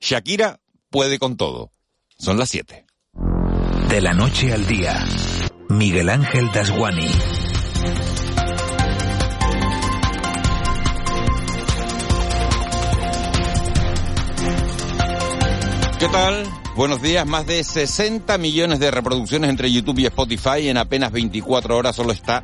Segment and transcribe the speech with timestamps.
[0.00, 0.60] Shakira
[0.90, 1.72] puede con todo.
[2.18, 2.86] Son las 7.
[3.88, 5.04] De la noche al día,
[5.68, 7.08] Miguel Ángel Dasguani.
[15.98, 16.44] ¿Qué tal?
[16.76, 17.26] Buenos días.
[17.26, 22.12] Más de 60 millones de reproducciones entre YouTube y Spotify en apenas 24 horas solo
[22.12, 22.42] está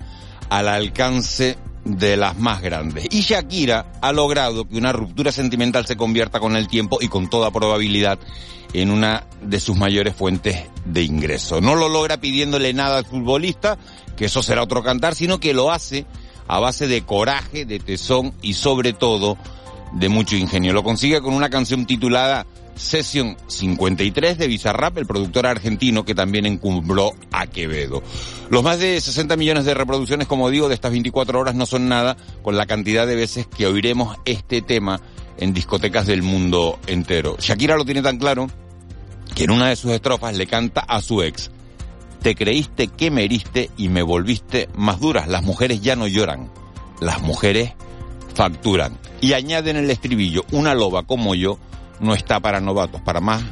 [0.48, 3.08] al alcance de las más grandes.
[3.10, 7.28] Y Shakira ha logrado que una ruptura sentimental se convierta con el tiempo y con
[7.28, 8.18] toda probabilidad
[8.72, 11.60] en una de sus mayores fuentes de ingreso.
[11.60, 13.78] No lo logra pidiéndole nada al futbolista,
[14.16, 16.06] que eso será otro cantar, sino que lo hace
[16.48, 19.36] a base de coraje, de tesón y sobre todo
[19.92, 20.72] de mucho ingenio.
[20.72, 22.46] Lo consigue con una canción titulada
[22.82, 28.02] Session 53 de Bizarrap, el productor argentino que también encumbró a Quevedo.
[28.50, 31.88] Los más de 60 millones de reproducciones, como digo, de estas 24 horas no son
[31.88, 35.00] nada con la cantidad de veces que oiremos este tema
[35.38, 37.36] en discotecas del mundo entero.
[37.38, 38.48] Shakira lo tiene tan claro
[39.34, 41.50] que en una de sus estrofas le canta a su ex,
[42.20, 45.28] te creíste que me heriste y me volviste más duras.
[45.28, 46.50] Las mujeres ya no lloran,
[47.00, 47.72] las mujeres
[48.34, 48.98] facturan.
[49.20, 51.58] Y añade en el estribillo, una loba como yo
[52.02, 53.42] no está para novatos, para más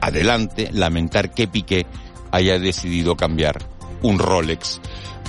[0.00, 1.86] adelante lamentar que Piqué
[2.30, 3.58] haya decidido cambiar
[4.02, 4.80] un Rolex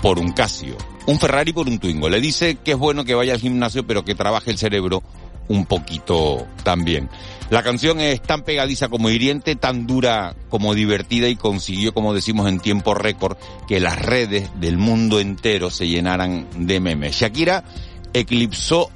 [0.01, 2.09] por un Casio, un Ferrari por un Twingo.
[2.09, 5.03] Le dice que es bueno que vaya al gimnasio, pero que trabaje el cerebro
[5.47, 7.09] un poquito también.
[7.49, 12.47] La canción es tan pegadiza como hiriente, tan dura como divertida y consiguió, como decimos,
[12.47, 17.17] en tiempo récord que las redes del mundo entero se llenaran de memes.
[17.17, 17.65] Shakira
[18.13, 18.89] eclipsó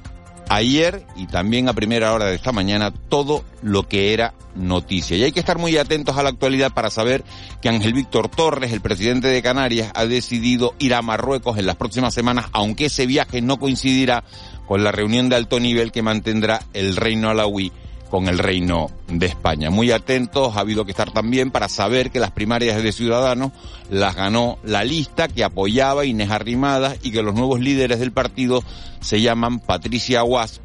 [0.48, 5.16] ayer y también a primera hora de esta mañana todo lo que era noticia.
[5.16, 7.24] Y hay que estar muy atentos a la actualidad para saber
[7.60, 11.76] que Ángel Víctor Torres, el presidente de Canarias, ha decidido ir a Marruecos en las
[11.76, 14.24] próximas semanas, aunque ese viaje no coincidirá
[14.66, 17.72] con la reunión de alto nivel que mantendrá el reino alawí
[18.10, 19.70] con el Reino de España.
[19.70, 23.52] Muy atentos, ha habido que estar también para saber que las primarias de Ciudadanos
[23.90, 28.62] las ganó la lista que apoyaba Inés Arrimadas y que los nuevos líderes del partido
[29.00, 30.62] se llaman Patricia Wasp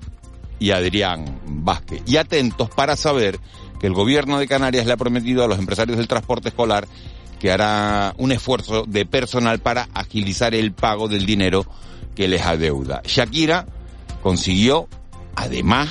[0.60, 2.04] y Adrián Vázquez.
[2.06, 3.40] Y atentos para saber
[3.80, 6.88] que el gobierno de Canarias le ha prometido a los empresarios del transporte escolar
[7.40, 11.66] que hará un esfuerzo de personal para agilizar el pago del dinero
[12.16, 13.02] que les adeuda.
[13.04, 13.66] Shakira
[14.22, 14.88] consiguió,
[15.36, 15.90] además,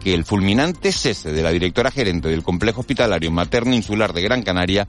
[0.00, 4.42] que el fulminante cese de la directora gerente del complejo hospitalario materno insular de Gran
[4.42, 4.86] Canaria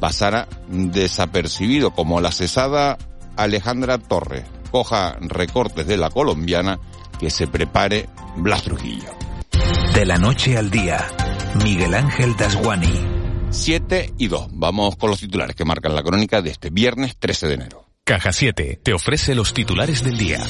[0.00, 2.98] pasara desapercibido, como la cesada
[3.36, 6.78] Alejandra Torres coja recortes de la colombiana
[7.18, 9.10] que se prepare Blas Trujillo.
[9.94, 11.06] De la noche al día,
[11.64, 12.92] Miguel Ángel Dasguani.
[13.50, 14.48] 7 y 2.
[14.52, 17.86] Vamos con los titulares que marcan la crónica de este viernes 13 de enero.
[18.04, 20.40] Caja 7 te ofrece los titulares del día.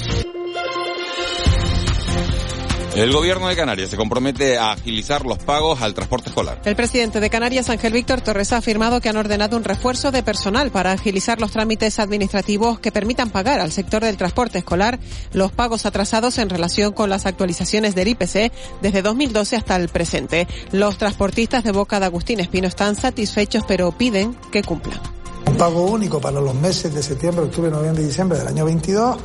[2.97, 6.63] El gobierno de Canarias se compromete a agilizar los pagos al transporte escolar.
[6.65, 10.23] El presidente de Canarias, Ángel Víctor Torres, ha afirmado que han ordenado un refuerzo de
[10.23, 14.99] personal para agilizar los trámites administrativos que permitan pagar al sector del transporte escolar
[15.35, 20.49] los pagos atrasados en relación con las actualizaciones del IPC desde 2012 hasta el presente.
[20.73, 24.99] Los transportistas de Boca de Agustín Espino están satisfechos, pero piden que cumplan.
[25.45, 29.17] Un pago único para los meses de septiembre, octubre, noviembre y diciembre del año 22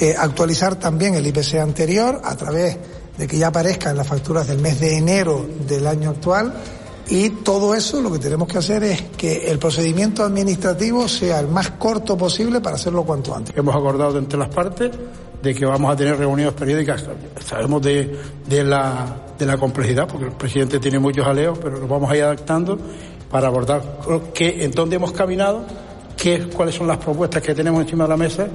[0.00, 2.76] eh, actualizar también el IPC anterior a través
[3.16, 6.54] de que ya aparezca en las facturas del mes de enero del año actual
[7.10, 11.48] y todo eso lo que tenemos que hacer es que el procedimiento administrativo sea el
[11.48, 13.56] más corto posible para hacerlo cuanto antes.
[13.56, 14.90] Hemos acordado entre las partes
[15.42, 17.06] de que vamos a tener reuniones periódicas.
[17.44, 18.14] Sabemos de,
[18.46, 22.16] de, la, de la complejidad, porque el presidente tiene muchos aleos, pero nos vamos a
[22.16, 22.78] ir adaptando
[23.30, 23.82] para abordar
[24.34, 25.64] qué, en dónde hemos caminado,
[26.14, 28.48] qué, cuáles son las propuestas que tenemos encima de la mesa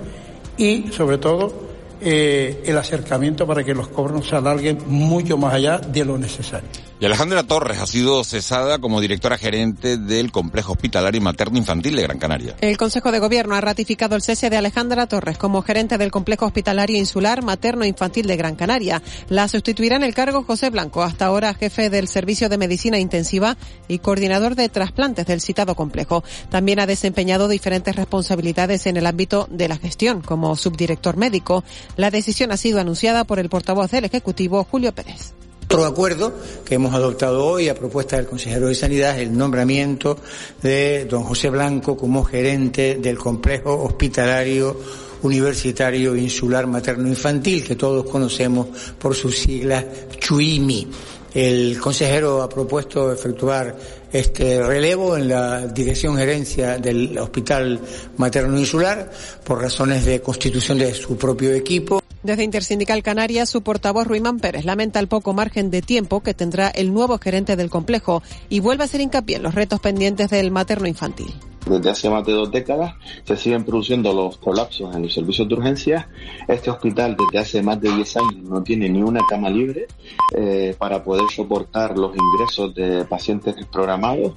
[0.57, 1.53] y, sobre todo,
[2.01, 6.67] eh, el acercamiento para que los cobros se alarguen mucho más allá de lo necesario.
[7.03, 12.03] Y Alejandra Torres ha sido cesada como directora gerente del Complejo Hospitalario Materno Infantil de
[12.03, 12.55] Gran Canaria.
[12.61, 16.45] El Consejo de Gobierno ha ratificado el cese de Alejandra Torres como gerente del Complejo
[16.45, 19.01] Hospitalario Insular Materno Infantil de Gran Canaria.
[19.27, 23.57] La sustituirá en el cargo José Blanco, hasta ahora jefe del Servicio de Medicina Intensiva
[23.89, 26.23] y coordinador de trasplantes del citado complejo.
[26.49, 31.65] También ha desempeñado diferentes responsabilidades en el ámbito de la gestión, como subdirector médico.
[31.97, 35.33] La decisión ha sido anunciada por el portavoz del Ejecutivo, Julio Pérez.
[35.73, 36.31] Otro acuerdo
[36.63, 40.19] que hemos adoptado hoy a propuesta del consejero de Sanidad es el nombramiento
[40.61, 44.79] de don José Blanco como gerente del complejo hospitalario
[45.23, 48.67] universitario insular materno infantil que todos conocemos
[48.99, 49.83] por sus siglas
[50.19, 50.87] CHUIMI.
[51.33, 53.75] El consejero ha propuesto efectuar
[54.11, 57.79] este relevo en la dirección gerencia del Hospital
[58.17, 59.09] Materno Insular
[59.43, 62.02] por razones de constitución de su propio equipo.
[62.23, 66.69] Desde Intersindical Canarias, su portavoz Ruimán Pérez lamenta el poco margen de tiempo que tendrá
[66.69, 70.49] el nuevo gerente del complejo y vuelve a hacer hincapié en los retos pendientes del
[70.49, 71.33] materno infantil.
[71.65, 75.55] Desde hace más de dos décadas se siguen produciendo los colapsos en los servicios de
[75.55, 76.09] urgencia.
[76.47, 79.87] Este hospital desde hace más de 10 años no tiene ni una cama libre
[80.35, 84.33] eh, para poder soportar los ingresos de pacientes programados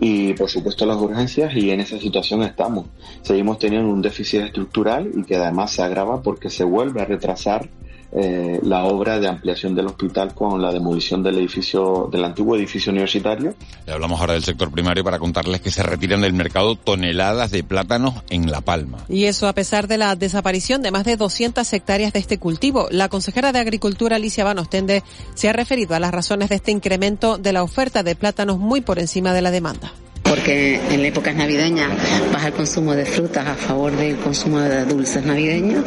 [0.00, 2.86] y por supuesto las urgencias y en esa situación estamos.
[3.20, 7.68] Seguimos teniendo un déficit estructural y que además se agrava porque se vuelve a retrasar
[8.14, 12.92] eh, la obra de ampliación del hospital con la demolición del edificio, del antiguo edificio
[12.92, 13.54] universitario.
[13.86, 17.64] Le hablamos ahora del sector primario para contarles que se retiran del mercado toneladas de
[17.64, 18.98] plátanos en La Palma.
[19.08, 22.88] Y eso a pesar de la desaparición de más de 200 hectáreas de este cultivo.
[22.90, 25.02] La consejera de Agricultura, Alicia Banostende,
[25.34, 28.82] se ha referido a las razones de este incremento de la oferta de plátanos muy
[28.82, 29.92] por encima de la demanda
[30.32, 31.90] porque en épocas navideñas
[32.32, 35.84] baja el consumo de frutas a favor del consumo de dulces navideños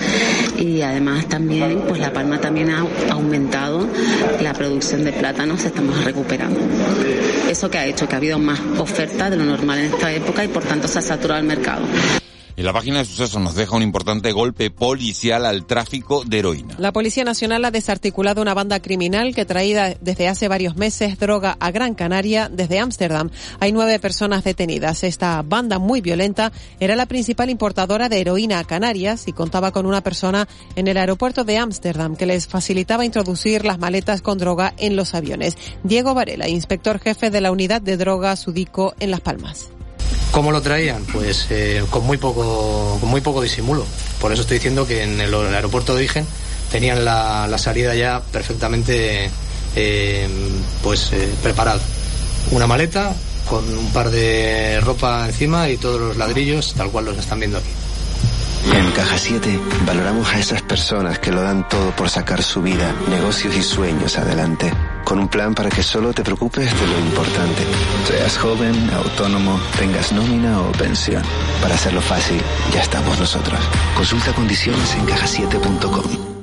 [0.56, 3.88] y además también pues La Palma también ha aumentado
[4.44, 6.60] la producción de plátanos, estamos recuperando.
[7.50, 10.46] Eso que ha hecho que ha habido más oferta de lo normal en esta época
[10.46, 11.82] y por tanto se ha saturado el mercado.
[12.58, 16.76] Y la página de sucesos nos deja un importante golpe policial al tráfico de heroína.
[16.78, 21.58] La Policía Nacional ha desarticulado una banda criminal que traída desde hace varios meses droga
[21.60, 23.30] a Gran Canaria desde Ámsterdam.
[23.60, 25.04] Hay nueve personas detenidas.
[25.04, 29.86] Esta banda muy violenta era la principal importadora de heroína a Canarias y contaba con
[29.86, 30.48] una persona
[30.78, 35.14] en el aeropuerto de Ámsterdam que les facilitaba introducir las maletas con droga en los
[35.14, 35.58] aviones.
[35.84, 39.75] Diego Varela, inspector jefe de la unidad de droga Sudico en Las Palmas.
[40.32, 41.04] ¿Cómo lo traían?
[41.06, 43.86] Pues eh, con muy poco con muy poco disimulo.
[44.20, 46.26] Por eso estoy diciendo que en el, aeropuerto de origen
[46.72, 49.30] tenían la, salida ya perfectamente
[49.76, 50.28] eh,
[50.84, 51.82] pues eh, preparada.
[52.52, 53.16] Una maleta
[53.50, 57.58] con un par de ropa encima y todos los ladrillos tal cual los están viendo
[57.58, 57.70] aquí.
[58.74, 62.94] En Caja 7 valoramos a esas personas que lo dan todo por sacar su vida,
[63.10, 64.72] negocios y sueños adelante,
[65.04, 67.64] con un plan para que solo te preocupes de lo importante.
[68.08, 71.24] Seas joven, autónomo, tengas nómina o pensión.
[71.62, 72.42] Para hacerlo fácil,
[72.74, 73.60] ya estamos nosotros.
[73.96, 76.36] Consulta condiciones en cajasiete.com.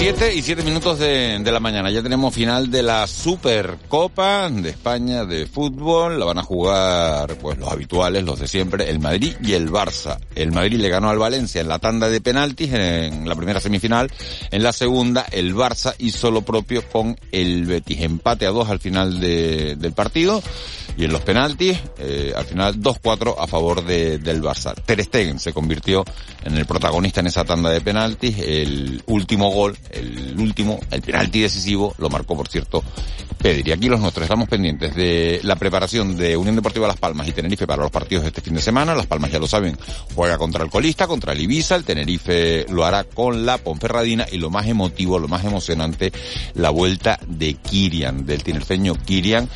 [0.00, 1.90] 7 y 7 minutos de, la mañana.
[1.90, 6.18] Ya tenemos final de la Supercopa de España de fútbol.
[6.18, 10.18] La van a jugar pues los habituales, los de siempre, el Madrid y el Barça.
[10.34, 14.10] El Madrid le ganó al Valencia en la tanda de penaltis en la primera semifinal.
[14.50, 18.00] En la segunda, el Barça hizo lo propio con el Betis.
[18.00, 20.42] Empate a dos al final de, del partido.
[21.00, 24.74] Y en los penaltis, eh, al final 2-4 a favor de, del Barça.
[24.84, 26.04] Ter Stegen se convirtió
[26.44, 28.36] en el protagonista en esa tanda de penaltis.
[28.38, 32.84] El último gol, el último, el penalti decisivo, lo marcó por cierto
[33.38, 33.72] Pedri.
[33.72, 37.66] Aquí los nuestros estamos pendientes de la preparación de Unión Deportiva Las Palmas y Tenerife
[37.66, 38.94] para los partidos de este fin de semana.
[38.94, 39.78] Las Palmas ya lo saben,
[40.14, 41.76] juega contra el colista, contra el Ibiza.
[41.76, 46.12] El Tenerife lo hará con la Ponferradina y lo más emotivo, lo más emocionante,
[46.52, 49.48] la vuelta de Kirian, del tinerfeño Kirian,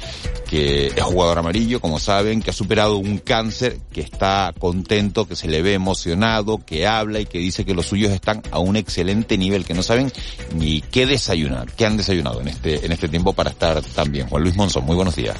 [0.48, 5.36] que es jugador amarillo, como saben, que ha superado un cáncer, que está contento, que
[5.36, 8.76] se le ve emocionado, que habla y que dice que los suyos están a un
[8.76, 10.12] excelente nivel, que no saben
[10.54, 14.28] ni qué desayunar, qué han desayunado en este, en este tiempo para estar tan bien.
[14.28, 15.36] Juan Luis Monzón, muy buenos días.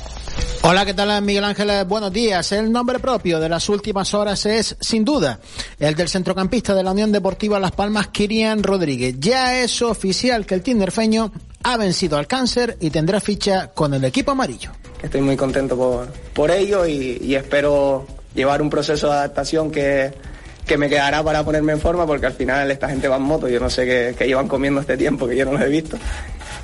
[0.63, 1.85] Hola, ¿qué tal Miguel Ángel?
[1.85, 2.51] Buenos días.
[2.53, 5.39] El nombre propio de las últimas horas es, sin duda,
[5.79, 9.17] el del centrocampista de la Unión Deportiva Las Palmas, Kirian Rodríguez.
[9.19, 11.33] Ya es oficial que el tinderfeño
[11.65, 14.71] ha vencido al cáncer y tendrá ficha con el equipo amarillo.
[15.03, 20.13] Estoy muy contento por, por ello y, espero llevar un proceso de adaptación que,
[20.67, 23.49] que me quedará para ponerme en forma porque al final esta gente va en moto,
[23.49, 25.97] yo no sé qué, qué llevan comiendo este tiempo que yo no lo he visto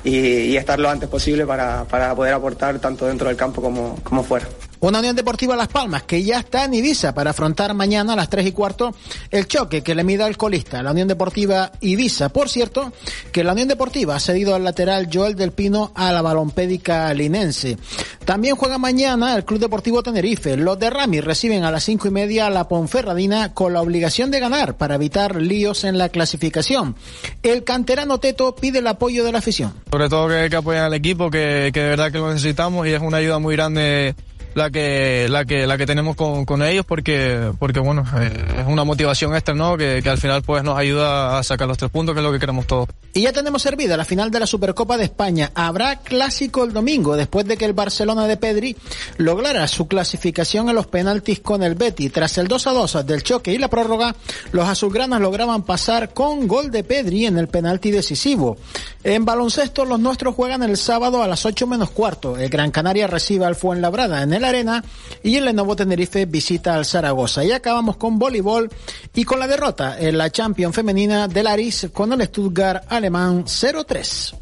[0.03, 3.97] y, y estar lo antes posible para, para, poder aportar tanto dentro del campo como,
[4.03, 4.47] como fuera.
[4.81, 8.31] Una Unión Deportiva Las Palmas que ya está en Ibiza para afrontar mañana a las
[8.31, 8.95] 3 y cuarto
[9.29, 12.29] el choque que le mida el colista, la Unión Deportiva Ibiza.
[12.29, 12.91] Por cierto,
[13.31, 17.77] que la Unión Deportiva ha cedido al lateral Joel del Pino a la balompédica linense.
[18.25, 20.57] También juega mañana el Club Deportivo Tenerife.
[20.57, 24.31] Los de Rami reciben a las cinco y media a la Ponferradina con la obligación
[24.31, 26.95] de ganar para evitar líos en la clasificación.
[27.43, 29.75] El canterano Teto pide el apoyo de la afición.
[29.91, 33.17] Sobre todo que, apoyen al equipo, que de verdad que lo necesitamos y es una
[33.17, 34.15] ayuda muy grande
[34.53, 38.67] la que la que la que tenemos con, con ellos porque porque bueno eh, es
[38.67, 41.91] una motivación extra no que, que, al final pues nos ayuda a sacar los tres
[41.91, 42.89] puntos que es lo que queremos todos.
[43.13, 45.51] Y ya tenemos servida la final de la Supercopa de España.
[45.53, 48.75] Habrá clásico el domingo después de que el Barcelona de Pedri
[49.17, 53.23] lograra su clasificación en los penaltis con el Betty tras el 2 a 2 del
[53.23, 54.15] choque y la prórroga
[54.51, 58.57] los azulgranas lograban pasar con gol de Pedri en el penalti decisivo.
[59.03, 62.37] En baloncesto los nuestros juegan el sábado a las 8 menos cuarto.
[62.37, 64.83] El Gran Canaria recibe al Fuenlabrada en el la Arena
[65.23, 67.45] y el Lenovo Tenerife visita al Zaragoza.
[67.45, 68.69] Y acabamos con voleibol
[69.13, 74.40] y con la derrota en la Champions femenina del Aris con el Stuttgart alemán 0-3.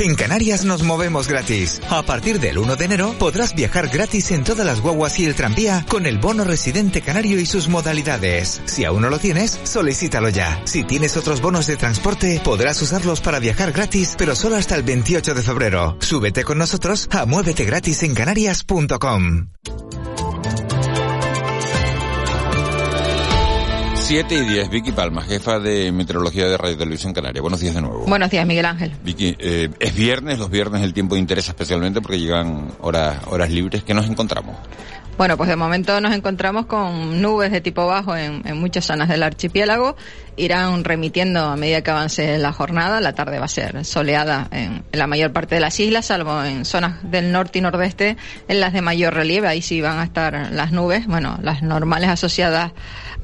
[0.00, 1.80] En Canarias nos movemos gratis.
[1.90, 5.34] A partir del 1 de enero podrás viajar gratis en todas las guaguas y el
[5.34, 8.62] tranvía con el bono residente canario y sus modalidades.
[8.66, 10.62] Si aún no lo tienes, solicítalo ya.
[10.66, 14.84] Si tienes otros bonos de transporte, podrás usarlos para viajar gratis, pero solo hasta el
[14.84, 15.96] 28 de febrero.
[15.98, 19.48] Súbete con nosotros a muévete gratis en canarias.com.
[24.08, 27.42] 7 y 10, Vicky Palma, jefa de Meteorología de Radio Televisión Canaria.
[27.42, 28.06] Buenos días de nuevo.
[28.06, 28.90] Buenos días, Miguel Ángel.
[29.04, 33.84] Vicky, eh, es viernes, los viernes el tiempo interesa especialmente porque llegan horas, horas libres.
[33.84, 34.56] ¿Qué nos encontramos?
[35.18, 39.24] Bueno, pues de momento nos encontramos con nubes de tipo bajo en, muchas zonas del
[39.24, 39.96] archipiélago.
[40.36, 43.00] Irán remitiendo a medida que avance la jornada.
[43.00, 46.64] La tarde va a ser soleada en, la mayor parte de las islas, salvo en
[46.64, 49.48] zonas del norte y nordeste, en las de mayor relieve.
[49.48, 52.70] Ahí sí van a estar las nubes, bueno, las normales asociadas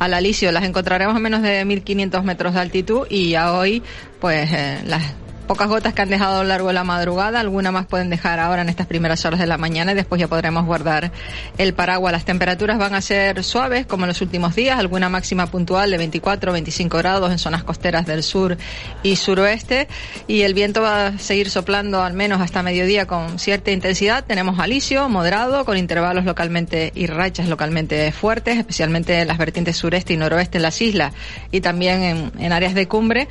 [0.01, 0.51] al alisio.
[0.51, 3.85] Las encontraremos a menos de 1.500 metros de altitud y ya hoy,
[4.19, 7.71] pues eh, las pocas gotas que han dejado a lo largo de la madrugada, alguna
[7.71, 10.65] más pueden dejar ahora en estas primeras horas de la mañana y después ya podremos
[10.65, 11.13] guardar
[11.59, 12.13] el paraguas.
[12.13, 15.99] Las temperaturas van a ser suaves como en los últimos días, alguna máxima puntual de
[15.99, 18.57] 24 o 25 grados en zonas costeras del sur
[19.03, 19.89] y suroeste
[20.27, 24.25] y el viento va a seguir soplando al menos hasta mediodía con cierta intensidad.
[24.25, 30.15] Tenemos alisio moderado con intervalos localmente y rachas localmente fuertes, especialmente en las vertientes sureste
[30.15, 31.13] y noroeste en las islas
[31.51, 33.29] y también en, en áreas de cumbre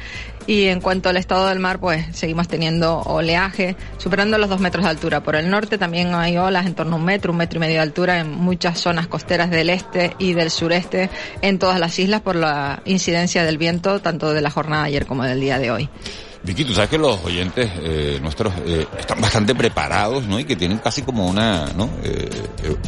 [0.47, 4.83] y en cuanto al estado del mar, pues seguimos teniendo oleaje superando los dos metros
[4.83, 5.23] de altura.
[5.23, 7.75] Por el norte también hay olas en torno a un metro, un metro y medio
[7.75, 11.09] de altura en muchas zonas costeras del este y del sureste
[11.41, 15.05] en todas las islas por la incidencia del viento tanto de la jornada de ayer
[15.05, 15.89] como del día de hoy.
[16.43, 20.37] Vicky, tú sabes que los oyentes eh, nuestros eh, están bastante preparados, ¿no?
[20.39, 21.89] Y que tienen casi como una, ¿no?
[22.03, 22.29] Eh,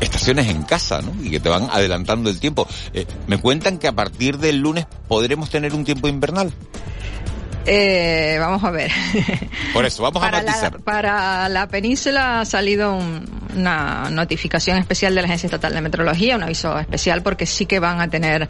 [0.01, 1.13] estaciones en casa, ¿no?
[1.23, 2.67] Y que te van adelantando el tiempo.
[3.27, 6.51] me cuentan que a partir del lunes podremos tener un tiempo invernal.
[7.65, 8.91] Eh, vamos a ver.
[9.73, 10.73] Por eso, vamos para a matizar.
[10.73, 12.99] La, para la península ha salido
[13.55, 17.79] una notificación especial de la Agencia Estatal de Meteorología, un aviso especial porque sí que
[17.79, 18.47] van a tener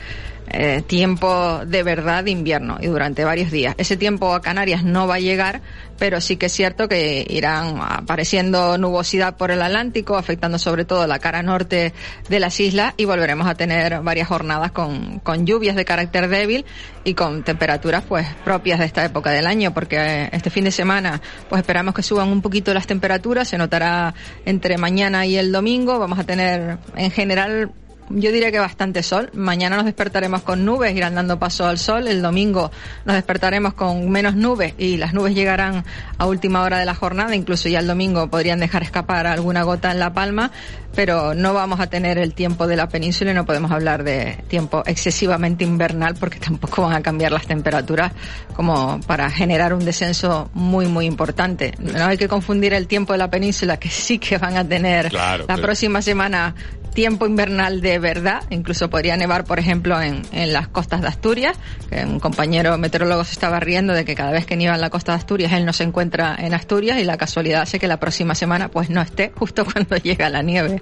[0.47, 3.75] eh, tiempo de verdad de invierno y durante varios días.
[3.77, 5.61] Ese tiempo a Canarias no va a llegar,
[5.97, 11.07] pero sí que es cierto que irán apareciendo nubosidad por el Atlántico, afectando sobre todo
[11.07, 11.93] la cara norte
[12.29, 16.65] de las islas y volveremos a tener varias jornadas con, con lluvias de carácter débil
[17.03, 21.21] y con temperaturas pues propias de esta época del año, porque este fin de semana
[21.49, 24.13] pues esperamos que suban un poquito las temperaturas, se notará
[24.45, 27.71] entre mañana y el domingo, vamos a tener en general
[28.09, 29.29] yo diría que bastante sol.
[29.33, 32.07] Mañana nos despertaremos con nubes, irán dando paso al sol.
[32.07, 32.71] El domingo
[33.05, 35.83] nos despertaremos con menos nubes y las nubes llegarán
[36.17, 37.35] a última hora de la jornada.
[37.35, 40.51] Incluso ya el domingo podrían dejar escapar alguna gota en La Palma,
[40.95, 44.43] pero no vamos a tener el tiempo de la península y no podemos hablar de
[44.47, 48.11] tiempo excesivamente invernal porque tampoco van a cambiar las temperaturas
[48.55, 51.73] como para generar un descenso muy, muy importante.
[51.79, 55.11] No hay que confundir el tiempo de la península, que sí que van a tener
[55.13, 56.55] la próxima semana
[56.95, 58.43] tiempo invernal de verdad.
[58.49, 61.57] Incluso podría nevar, por ejemplo, en, en las costas de Asturias.
[61.89, 64.89] Que un compañero meteorólogo se estaba riendo de que cada vez que nieva en la
[64.89, 67.99] costa de Asturias, él no se encuentra en Asturias y la casualidad hace que la
[67.99, 70.81] próxima semana pues no esté justo cuando llega la nieve.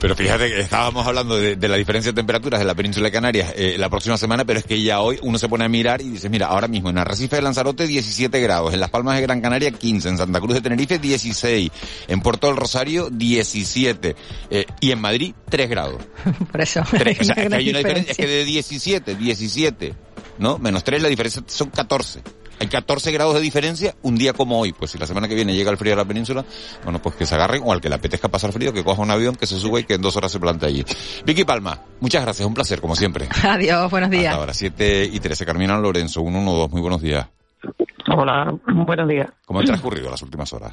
[0.00, 3.52] Pero fíjate que estábamos hablando de, la diferencia de temperaturas de la península de Canarias
[3.56, 6.10] eh, la próxima semana, pero es que ya hoy uno se pone a mirar y
[6.10, 9.40] dice, mira, ahora mismo en Arrecife de Lanzarote 17 grados, en Las Palmas de Gran
[9.40, 11.70] Canaria 15, en Santa Cruz de Tenerife 16,
[12.06, 14.16] en Puerto del Rosario 17
[14.50, 16.02] eh, y en Madrid 3 grados.
[16.52, 16.80] Por eso.
[16.80, 19.94] o sea, es que hay una diferencia, es que de 17, 17,
[20.38, 20.58] ¿no?
[20.58, 22.20] Menos 3 la diferencia son 14.
[22.60, 24.72] Hay 14 grados de diferencia un día como hoy.
[24.72, 26.44] Pues si la semana que viene llega el frío a la península,
[26.84, 29.10] bueno, pues que se agarren o al que le apetezca pasar frío, que coja un
[29.10, 30.84] avión, que se suba y que en dos horas se plante allí.
[31.24, 33.28] Vicky Palma, muchas gracias, un placer, como siempre.
[33.42, 34.26] Adiós, buenos días.
[34.26, 35.46] Hasta ahora, 7 y 13.
[35.46, 37.26] Carmina Lorenzo, 112, muy buenos días.
[38.14, 39.28] Hola, buenos días.
[39.44, 40.72] ¿Cómo han transcurrido las últimas horas?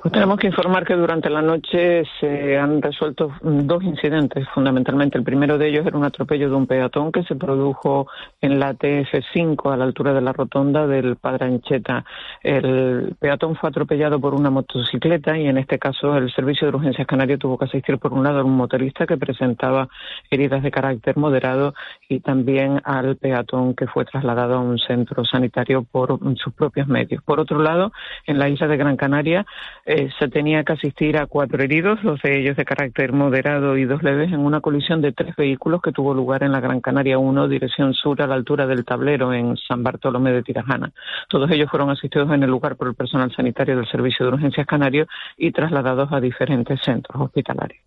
[0.00, 5.18] Pues tenemos que informar que durante la noche se han resuelto dos incidentes, fundamentalmente.
[5.18, 8.06] El primero de ellos era un atropello de un peatón que se produjo
[8.40, 12.04] en la TF5 a la altura de la rotonda del Padre Ancheta.
[12.44, 17.06] El peatón fue atropellado por una motocicleta y en este caso el Servicio de Urgencias
[17.06, 19.88] Canario tuvo que asistir por un lado a un motorista que presentaba
[20.30, 21.74] heridas de carácter moderado
[22.08, 27.20] y también al peatón que fue trasladado a un centro sanitario por sus propios medios.
[27.24, 27.90] Por otro lado,
[28.28, 29.44] en la isla de Gran Canaria,
[29.90, 33.86] eh, se tenía que asistir a cuatro heridos, dos de ellos de carácter moderado y
[33.86, 37.16] dos leves, en una colisión de tres vehículos que tuvo lugar en la Gran Canaria
[37.18, 40.92] 1, dirección sur, a la altura del tablero, en San Bartolomé de Tirajana.
[41.30, 44.66] Todos ellos fueron asistidos en el lugar por el personal sanitario del Servicio de Urgencias
[44.66, 45.06] Canario
[45.38, 47.82] y trasladados a diferentes centros hospitalarios.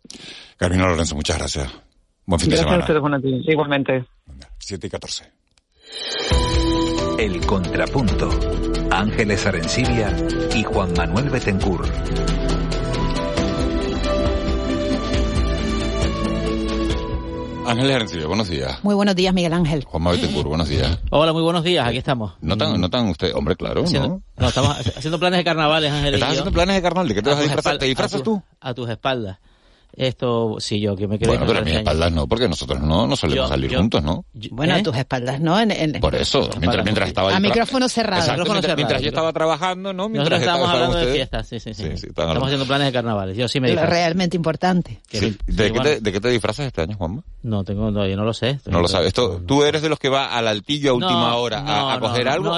[0.58, 1.72] Carmina Lorenzo, muchas gracias.
[2.25, 3.15] Buen fin gracias de semana.
[3.15, 3.48] a ustedes.
[3.48, 4.05] Igualmente.
[4.58, 6.71] 7 y 14.
[7.22, 8.30] El Contrapunto.
[8.90, 10.12] Ángeles Arencibia
[10.56, 11.86] y Juan Manuel Betencur.
[17.66, 18.84] Ángeles Arencibia, buenos días.
[18.84, 19.86] Muy buenos días, Miguel Ángel.
[19.86, 21.00] Juan Betancourt, buenos días.
[21.12, 22.34] Hola, muy buenos días, aquí estamos.
[22.42, 23.34] ¿Notan, notan usted?
[23.36, 24.22] Hombre, claro, Haciendo- ¿no?
[24.38, 26.13] no, estamos haciendo planes de carnavales, Ángel.
[26.13, 26.32] y ¿Estás yo.
[26.34, 27.08] haciendo planes de carnaval?
[27.08, 27.78] ¿De qué te A vas a disfrazar?
[27.78, 28.42] ¿Te disfrazas tú?
[28.60, 29.38] A tus espaldas.
[29.93, 33.05] Esto, sí, yo que me quiero Bueno, pero a mis espaldas no, porque nosotros no,
[33.07, 34.24] no solemos Yo- salir yo- juntos, ¿no?
[34.51, 34.79] Bueno, ¿Eh?
[34.79, 35.60] a tus espaldas, ¿no?
[35.60, 38.21] En, en- Por eso, mientras, mientras estaba A micrófono cerrado.
[38.21, 38.77] Exacto, Micrófono mientras, cerrado.
[38.77, 40.07] mientras yo estaba trabajando, ¿no?
[40.07, 41.83] Mientras Nosotros estábamos hablando de fiestas, sí, sí, sí.
[41.83, 42.45] Sí, sí, estaban Estamos hablando.
[42.45, 43.38] haciendo planes de carnavales.
[43.38, 43.91] Yo sí me disfrazo.
[43.91, 45.01] realmente importante.
[45.10, 45.31] Que Sí.
[45.31, 45.83] sí, ¿De, qué bueno.
[45.83, 47.24] te, ¿De qué te disfrazas este año, Juanma?
[47.43, 48.60] No, tengo, no, yo no lo sé.
[48.67, 49.07] No lo sabes.
[49.10, 51.89] Esto, ¿Tú eres de los que va al altillo a última No, hora a- no,
[51.91, 52.57] a, coger no, algo?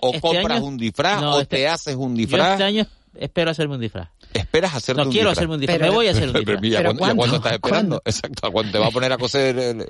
[0.00, 1.22] o, compras un disfraz?
[1.22, 2.52] ¿O este- te haces un Yo disfraz?
[2.52, 2.86] este año
[3.18, 4.08] espero hacerme un disfraz.
[4.34, 5.38] ¿Esperas hacerte No un quiero disfraz?
[5.38, 6.64] hacerme un disfraz, me voy a hacer un Pero, disfraz.
[6.64, 7.36] ¿y a ¿Pero cuándo, y a cuándo cuándo?
[7.36, 8.02] estás esperando?
[8.04, 9.86] Exacto, ¿a cuándo te va a poner a coser el-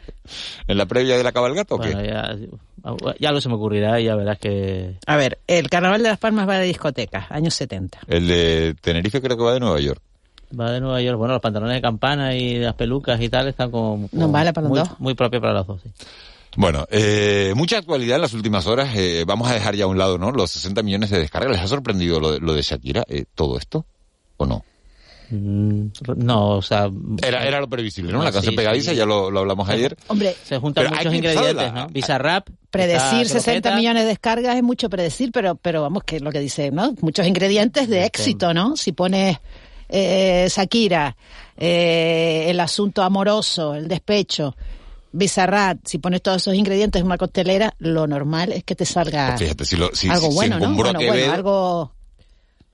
[0.66, 1.92] en la previa de la cabalgata o qué?
[1.95, 2.37] Bueno, ya,
[3.18, 4.97] ya algo se me ocurrirá y ya verás que...
[5.07, 7.99] A ver, el Carnaval de las Palmas va de discotecas, años 70.
[8.07, 10.00] El de Tenerife creo que va de Nueva York.
[10.59, 11.18] Va de Nueva York.
[11.18, 14.09] Bueno, los pantalones de campana y las pelucas y tal están como...
[14.12, 15.00] No vale para los muy, dos.
[15.00, 15.90] Muy propio para los dos, sí.
[16.57, 18.90] Bueno, eh, mucha actualidad en las últimas horas.
[18.97, 20.30] Eh, vamos a dejar ya a un lado, ¿no?
[20.33, 21.52] Los 60 millones de descargas.
[21.52, 23.04] ¿Les ha sorprendido lo de, lo de Shakira?
[23.09, 23.85] eh, ¿Todo esto?
[24.38, 24.64] ¿O no?
[25.30, 26.88] Mm, No, o sea...
[27.23, 28.23] Era, era lo previsible, ¿no?
[28.25, 28.57] La canción sí.
[28.57, 29.95] pegadiza, ya lo, lo hablamos ayer.
[30.07, 31.87] Hombre, Se juntan Pero muchos ingredientes, la- ¿no?
[31.88, 32.49] Bizarrap...
[32.71, 36.23] predecir está 60 croqueta, millones de descargas es mucho predecir, pero, pero vamos, que es
[36.23, 36.95] lo que dice, ¿no?
[37.02, 38.75] Muchos ingredientes de éxito, ¿no?
[38.76, 39.37] Si pones
[39.91, 41.15] eh, Shakira,
[41.58, 44.54] eh, el asunto amoroso, el despecho,
[45.10, 49.28] Bizarrat, si pones todos esos ingredientes en una costelera, lo normal es que te salga
[49.30, 50.75] Pues fíjate, si lo- si- algo si- bueno, ¿no?
[50.75, 51.93] Bueno, bueno, algo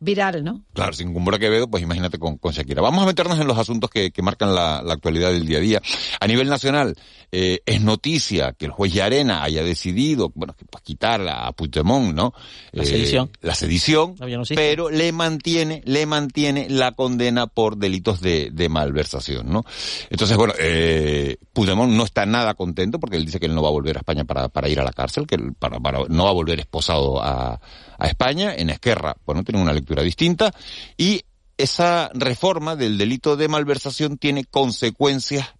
[0.05, 0.63] viral, ¿no?
[0.75, 2.83] Claro, sin Cumbro Quevedo, pues imagínate con, con Shakira.
[2.83, 5.61] Vamos a meternos en los asuntos que, que marcan la, la actualidad del día a
[5.61, 5.83] día.
[6.21, 6.95] A nivel nacional,
[7.33, 12.15] eh, es noticia que el juez Llarena haya decidido, bueno, que, pues, quitar a Puigdemont,
[12.15, 12.33] ¿no?
[12.73, 13.31] La Eh, sedición.
[13.41, 18.69] La sedición, No, no pero le mantiene, le mantiene la condena por delitos de, de
[18.69, 19.65] malversación, ¿no?
[20.11, 23.69] Entonces, bueno, eh, Puigdemont no está nada contento porque él dice que él no va
[23.69, 26.25] a volver a España para, para ir a la cárcel, que él para, para- no
[26.25, 27.61] va a volver esposado a,
[27.99, 28.55] a España.
[28.55, 30.53] En Esquerra, bueno, tiene una lectura distinta
[30.97, 31.23] y
[31.57, 35.55] esa reforma del delito de malversación tiene consecuencias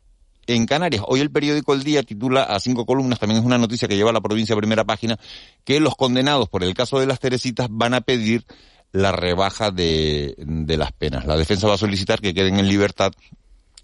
[0.47, 1.05] en Canarias.
[1.07, 4.11] Hoy el periódico El Día titula a cinco columnas, también es una noticia que lleva
[4.11, 5.19] a la provincia a primera página,
[5.65, 8.45] que los condenados por el caso de las Teresitas van a pedir
[8.93, 11.27] la rebaja de, de las penas.
[11.27, 13.13] La defensa va a solicitar que queden en libertad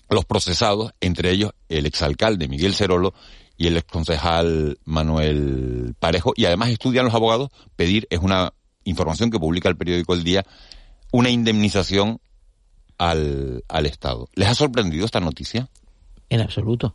[0.08, 3.14] los procesados, entre ellos el exalcalde Miguel Cerolo
[3.60, 9.38] y el exconcejal Manuel Parejo, y además estudian los abogados pedir, es una información que
[9.38, 10.46] publica el periódico El Día,
[11.12, 12.20] una indemnización
[12.96, 14.30] al, al Estado.
[14.34, 15.68] ¿Les ha sorprendido esta noticia?
[16.30, 16.94] En absoluto.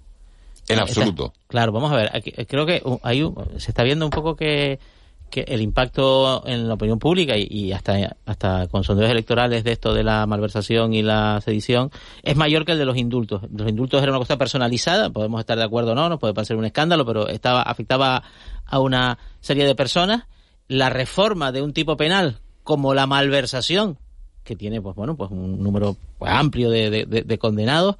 [0.68, 1.34] En Está- absoluto.
[1.48, 2.10] claro, vamos a ver.
[2.16, 4.80] aquí- creo que uh, hay un- se está viendo un poco que,
[5.30, 9.94] que el impacto en la opinión pública y, hasta, hasta con sondeos electorales de esto
[9.94, 11.92] de la malversación y la sedición
[12.24, 13.42] es mayor que el de los indultos.
[13.54, 16.56] Los indultos era una cosa personalizada, podemos estar de acuerdo o no, nos puede parecer
[16.56, 18.24] un escándalo, pero estaba afectaba
[18.66, 20.24] a una serie de personas.
[20.68, 23.98] La reforma de un tipo penal como la malversación,
[24.44, 27.98] que tiene pues bueno pues un número pues, amplio de, de- de- de condenados,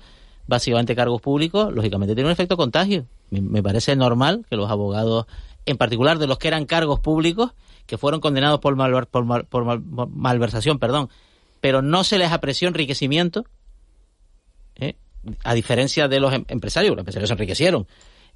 [0.48, 3.06] básicamente cargos públicos, lógicamente tiene un efecto contagio.
[3.32, 5.26] Me parece normal que los abogados,
[5.66, 7.52] en particular de los que eran cargos públicos,
[7.86, 11.10] que fueron condenados por, malver- por, mal- por mal- malversación, perdón,
[11.62, 13.46] pero no se les apreció enriquecimiento,
[14.76, 14.96] ¿eh?
[15.44, 17.88] a diferencia de los em- empresarios, los empresarios se enriquecieron,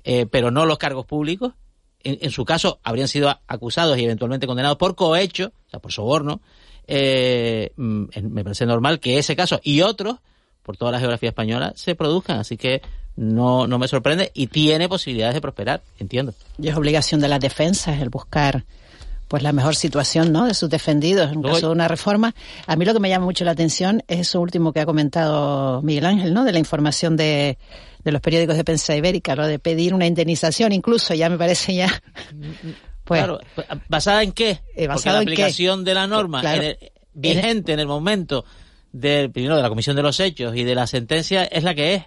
[0.04, 1.54] eh, pero no los cargos públicos.
[2.04, 5.92] En, en su caso, habrían sido acusados y eventualmente condenados por cohecho, o sea, por
[5.92, 6.42] soborno.
[6.88, 10.18] Eh, mm, me parece normal que ese caso y otros,
[10.64, 12.40] por toda la geografía española, se produzcan.
[12.40, 12.82] Así que
[13.16, 16.34] no, no me sorprende y tiene posibilidades de prosperar, entiendo.
[16.58, 18.66] Y es obligación de las defensas el buscar
[19.28, 20.46] pues la mejor situación ¿no?
[20.46, 22.34] de sus defendidos en caso de una reforma.
[22.66, 25.84] A mí lo que me llama mucho la atención es eso último que ha comentado
[25.84, 26.44] Miguel Ángel, ¿no?
[26.44, 27.60] de la información de,
[28.04, 31.76] de los periódicos de prensa ibérica, lo de pedir una indemnización, incluso ya me parece
[31.76, 31.90] ya...
[33.10, 33.40] Pues, claro,
[33.88, 34.62] ¿basada en qué?
[34.76, 36.44] Eh, Porque la aplicación de la norma
[37.16, 38.46] vigente en el momento
[38.92, 41.96] del primero de la comisión de los hechos y de la sentencia es la que
[41.96, 42.04] es.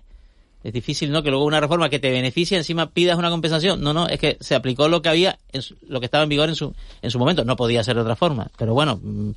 [0.64, 1.22] Es difícil, ¿no?
[1.22, 3.81] Que luego una reforma que te beneficie encima pidas una compensación.
[3.83, 6.48] No, no, es que se aplicó lo que había, en lo que estaba en vigor
[6.48, 7.44] en su, en su momento.
[7.44, 8.48] No podía ser de otra forma.
[8.57, 9.31] Pero bueno, mm,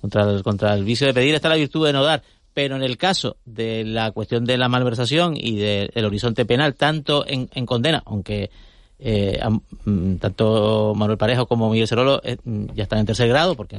[0.00, 2.22] contra el, vicio de pedir está la virtud de no dar.
[2.52, 7.26] Pero en el caso de la cuestión de la malversación y del horizonte penal, tanto
[7.26, 8.50] en, en condena, aunque
[8.98, 9.38] eh,
[9.84, 13.78] mm, tanto Manuel Parejo como Miguel Cerolo eh, mm, ya están en tercer grado porque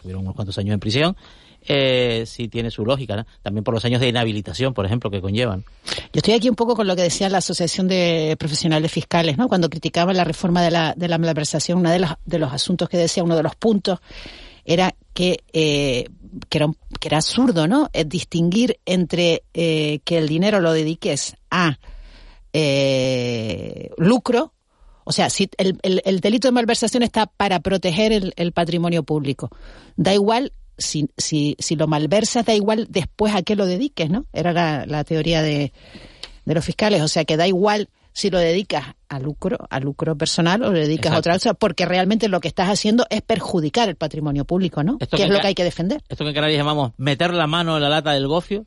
[0.00, 1.16] tuvieron unos cuantos años en prisión,
[1.66, 5.64] eh, sí tiene su lógica, también por los años de inhabilitación, por ejemplo, que conllevan.
[6.12, 9.48] Yo estoy aquí un poco con lo que decía la Asociación de Profesionales Fiscales, ¿no?
[9.48, 12.88] Cuando criticaban la reforma de la, de la malversación, uno de los, de los asuntos
[12.88, 14.00] que decía, uno de los puntos,
[14.64, 16.08] era que, eh,
[16.48, 16.68] que, era,
[17.00, 17.88] que era absurdo, ¿no?
[17.92, 21.78] Es distinguir entre eh, que el dinero lo dediques a
[22.52, 24.52] eh, lucro,
[25.04, 29.50] o sea, si el, el, delito de malversación está para proteger el, el patrimonio público,
[29.96, 34.26] da igual si, si, si lo malversas, da igual después a qué lo dediques, ¿no?
[34.32, 35.72] Era la, la teoría de,
[36.44, 40.16] de los fiscales, o sea que da igual si lo dedicas a lucro, a lucro
[40.16, 43.90] personal o lo dedicas a otra cosa, porque realmente lo que estás haciendo es perjudicar
[43.90, 44.96] el patrimonio público, ¿no?
[44.96, 46.02] que, es lo que hay que defender.
[46.08, 48.64] Esto que en Canarias llamamos meter la mano en la lata del gofio,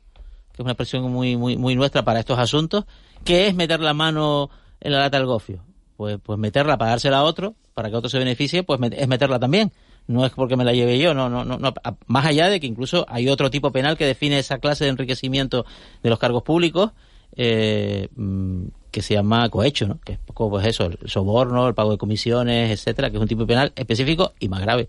[0.52, 2.84] que es una expresión muy, muy, muy nuestra para estos asuntos.
[3.24, 5.64] ¿Qué es meter la mano en la lata del gofio?
[5.96, 9.40] Pues, pues meterla para dársela a otro, para que otro se beneficie, pues es meterla
[9.40, 9.72] también
[10.10, 11.74] no es porque me la lleve yo, no, no, no,
[12.06, 15.64] más allá de que incluso hay otro tipo penal que define esa clase de enriquecimiento
[16.02, 16.90] de los cargos públicos,
[17.36, 20.00] eh, mm, que se llama cohecho, ¿no?
[20.00, 23.28] Que es poco, pues eso, el soborno, el pago de comisiones, etcétera, que es un
[23.28, 24.88] tipo penal específico y más grave.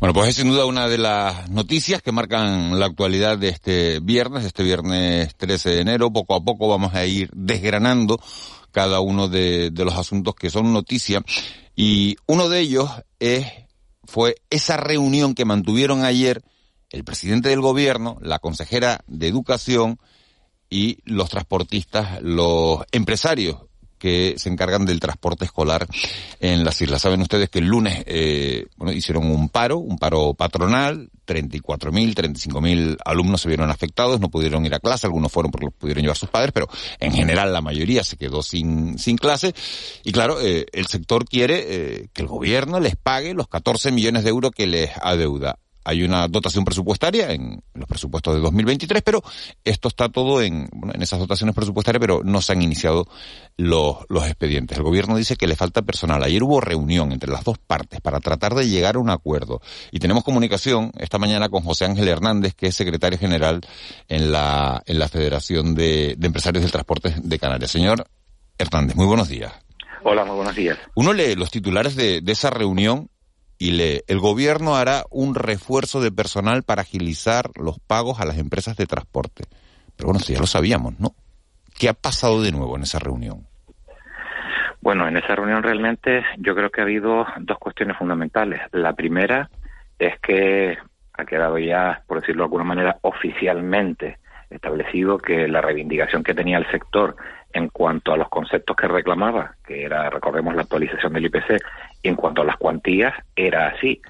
[0.00, 4.00] Bueno, pues es sin duda una de las noticias que marcan la actualidad de este
[4.00, 6.10] viernes, este viernes 13 de enero.
[6.10, 8.18] Poco a poco vamos a ir desgranando
[8.72, 11.22] cada uno de, de los asuntos que son noticia.
[11.76, 13.67] Y uno de ellos es
[14.08, 16.42] fue esa reunión que mantuvieron ayer
[16.88, 19.98] el presidente del gobierno, la consejera de educación
[20.70, 23.67] y los transportistas, los empresarios
[23.98, 25.86] que se encargan del transporte escolar
[26.40, 27.02] en las islas.
[27.02, 32.96] Saben ustedes que el lunes eh, bueno, hicieron un paro, un paro patronal, 34.000, 35.000
[33.04, 36.16] alumnos se vieron afectados, no pudieron ir a clase, algunos fueron porque los pudieron llevar
[36.16, 39.54] sus padres, pero en general la mayoría se quedó sin, sin clase.
[40.04, 44.24] Y claro, eh, el sector quiere eh, que el gobierno les pague los 14 millones
[44.24, 45.58] de euros que les adeuda
[45.88, 49.22] hay una dotación presupuestaria en los presupuestos de 2023, pero
[49.64, 53.06] esto está todo en, en esas dotaciones presupuestarias, pero no se han iniciado
[53.56, 54.76] los, los expedientes.
[54.76, 56.22] El gobierno dice que le falta personal.
[56.22, 59.62] Ayer hubo reunión entre las dos partes para tratar de llegar a un acuerdo.
[59.90, 63.62] Y tenemos comunicación esta mañana con José Ángel Hernández, que es secretario general
[64.08, 67.70] en la, en la Federación de, de Empresarios del Transporte de Canarias.
[67.70, 68.06] Señor
[68.58, 69.54] Hernández, muy buenos días.
[70.04, 70.78] Hola, muy buenos días.
[70.94, 73.08] Uno lee los titulares de, de esa reunión
[73.58, 78.38] y lee, el gobierno hará un refuerzo de personal para agilizar los pagos a las
[78.38, 79.44] empresas de transporte.
[79.96, 81.10] Pero bueno, ya lo sabíamos, ¿no?
[81.76, 83.46] ¿Qué ha pasado de nuevo en esa reunión?
[84.80, 88.60] Bueno, en esa reunión realmente yo creo que ha habido dos cuestiones fundamentales.
[88.72, 89.50] La primera
[89.98, 90.78] es que
[91.14, 94.18] ha quedado ya, por decirlo de alguna manera, oficialmente
[94.50, 97.16] establecido que la reivindicación que tenía el sector
[97.52, 101.60] en cuanto a los conceptos que reclamaba, que era, recordemos, la actualización del IPC,
[102.02, 104.00] en cuanto a las cuantías, era así.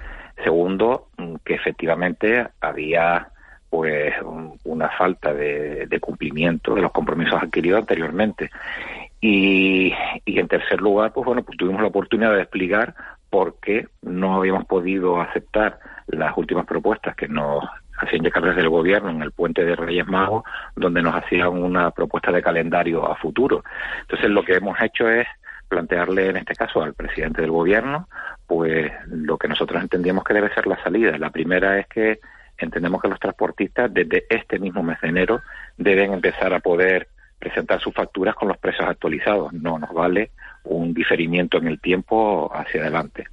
[0.44, 3.28] Segundo, mm, que efectivamente había
[3.70, 4.14] pues
[4.64, 8.50] una falta de, cumplimiento de los compromisos adquiridos anteriormente.
[9.20, 9.92] Y,
[10.24, 12.94] y en tercer lugar, pues bueno, pues tuvimos la oportunidad de explicar
[13.28, 17.64] por qué no habíamos podido aceptar las últimas propuestas que nos
[17.98, 20.44] hacían llegar desde el gobierno en el puente de Reyes Magos,
[20.76, 23.62] donde nos hacían una propuesta de calendario a futuro.
[24.02, 25.26] Entonces, lo que hemos hecho es
[25.68, 28.08] plantearle en este caso al presidente del gobierno,
[28.46, 31.16] pues lo que nosotros entendíamos que debe ser la salida.
[31.18, 32.20] La primera es que
[32.56, 35.40] entendemos que los transportistas desde este mismo mes de enero
[35.76, 39.52] deben empezar a poder presentar sus facturas con los precios actualizados.
[39.52, 40.30] No nos vale
[40.64, 43.26] un diferimiento en el tiempo hacia adelante.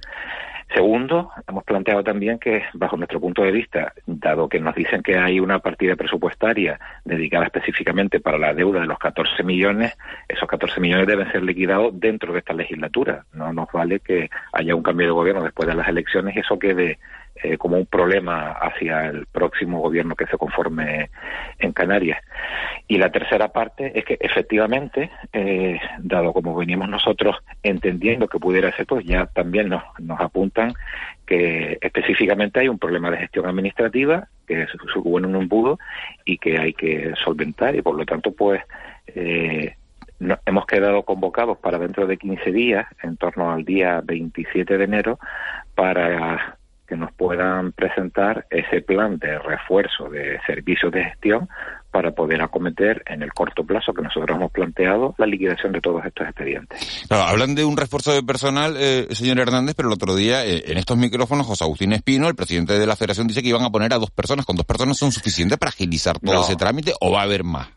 [0.74, 5.16] Segundo, hemos planteado también que, bajo nuestro punto de vista, dado que nos dicen que
[5.16, 9.96] hay una partida presupuestaria dedicada específicamente para la deuda de los 14 millones,
[10.28, 13.24] esos 14 millones deben ser liquidados dentro de esta legislatura.
[13.32, 16.58] No nos vale que haya un cambio de gobierno después de las elecciones y eso
[16.58, 16.98] quede
[17.42, 21.10] eh, como un problema hacia el próximo gobierno que se conforme
[21.58, 22.22] en Canarias.
[22.88, 28.74] Y la tercera parte es que efectivamente, eh, dado como venimos nosotros entendiendo que pudiera
[28.76, 30.74] ser, pues ya también nos, nos apuntan
[31.26, 35.78] que específicamente hay un problema de gestión administrativa que sucede en un embudo
[36.24, 38.62] y que hay que solventar y por lo tanto pues
[39.08, 39.74] eh,
[40.46, 45.18] hemos quedado convocados para dentro de 15 días, en torno al día 27 de enero,
[45.74, 46.55] para
[46.86, 51.48] que nos puedan presentar ese plan de refuerzo de servicios de gestión
[51.90, 56.04] para poder acometer en el corto plazo que nosotros hemos planteado la liquidación de todos
[56.04, 57.06] estos expedientes.
[57.08, 60.76] hablan de un refuerzo de personal, eh, señor Hernández, pero el otro día eh, en
[60.76, 63.94] estos micrófonos José Agustín Espino, el presidente de la Federación, dice que iban a poner
[63.94, 64.44] a dos personas.
[64.44, 67.75] ¿Con dos personas son suficientes para agilizar todo ese trámite o va a haber más?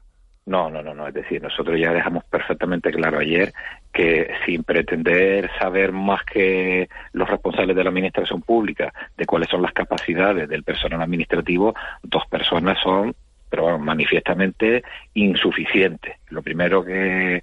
[0.50, 1.08] No, no, no, no.
[1.08, 3.54] Es decir, nosotros ya dejamos perfectamente claro ayer
[3.94, 9.62] que sin pretender saber más que los responsables de la administración pública de cuáles son
[9.62, 13.16] las capacidades del personal administrativo, dos personas son
[13.48, 14.84] pero manifiestamente
[15.14, 16.19] insuficiente.
[16.30, 17.42] Lo primero que,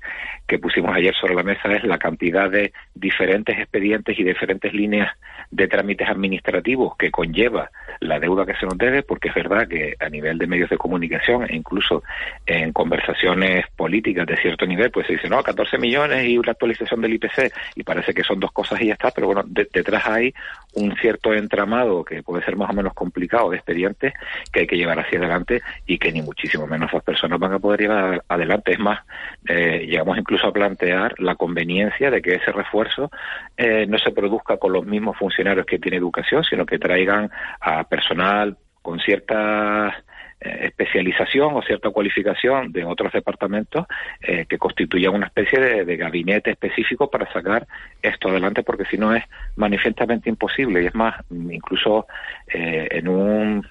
[0.60, 5.14] pusimos ayer sobre la mesa es la cantidad de diferentes expedientes y diferentes líneas
[5.50, 7.70] de trámites administrativos que conlleva
[8.00, 10.78] la deuda que se nos debe, porque es verdad que a nivel de medios de
[10.78, 12.02] comunicación e incluso
[12.46, 17.00] en conversaciones políticas de cierto nivel, pues se dice, no, 14 millones y una actualización
[17.00, 20.34] del IPC, y parece que son dos cosas y ya está, pero bueno, detrás hay
[20.74, 24.12] un cierto entramado que puede ser más o menos complicado de expedientes
[24.52, 27.58] que hay que llevar hacia adelante y que ni muchísimo menos las personas van a
[27.58, 28.75] poder llevar adelante.
[28.76, 29.00] Es más,
[29.48, 33.10] eh, llegamos incluso a plantear la conveniencia de que ese refuerzo
[33.56, 37.84] eh, no se produzca con los mismos funcionarios que tiene educación, sino que traigan a
[37.84, 40.04] personal con cierta
[40.38, 43.86] eh, especialización o cierta cualificación de otros departamentos
[44.20, 47.66] que constituyan una especie de, gabinete específico para sacar
[48.02, 49.24] esto adelante porque si no es
[49.56, 50.82] manifiestamente imposible.
[50.82, 52.06] Y es más incluso
[52.48, 53.66] en un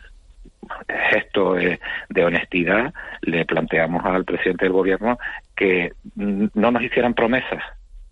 [1.12, 1.80] gesto de,
[2.24, 5.18] honestidad le planteamos al presidente del gobierno
[5.56, 7.64] que no nos hicieran promesas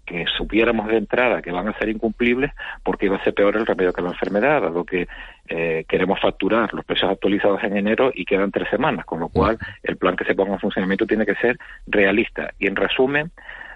[0.05, 2.51] que supiéramos de entrada que van a ser incumplibles
[2.83, 5.07] porque iba a ser peor el remedio que la enfermedad, dado que
[5.47, 9.57] eh, queremos facturar los precios actualizados en enero y quedan tres semanas, con lo cual
[9.81, 12.51] el plan que se ponga en funcionamiento tiene que ser realista.
[12.59, 13.31] Y en resumen,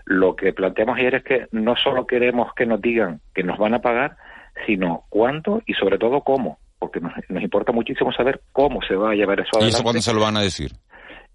[0.06, 3.74] lo que planteamos ayer es que no solo queremos que nos digan que nos van
[3.74, 4.18] a pagar,
[4.66, 9.16] sino cuánto y sobre todo cómo porque nos, importa muchísimo saber cómo se va a
[9.16, 9.72] llevar eso adelante.
[9.72, 10.72] ¿Y eso cuándo se lo van a decir?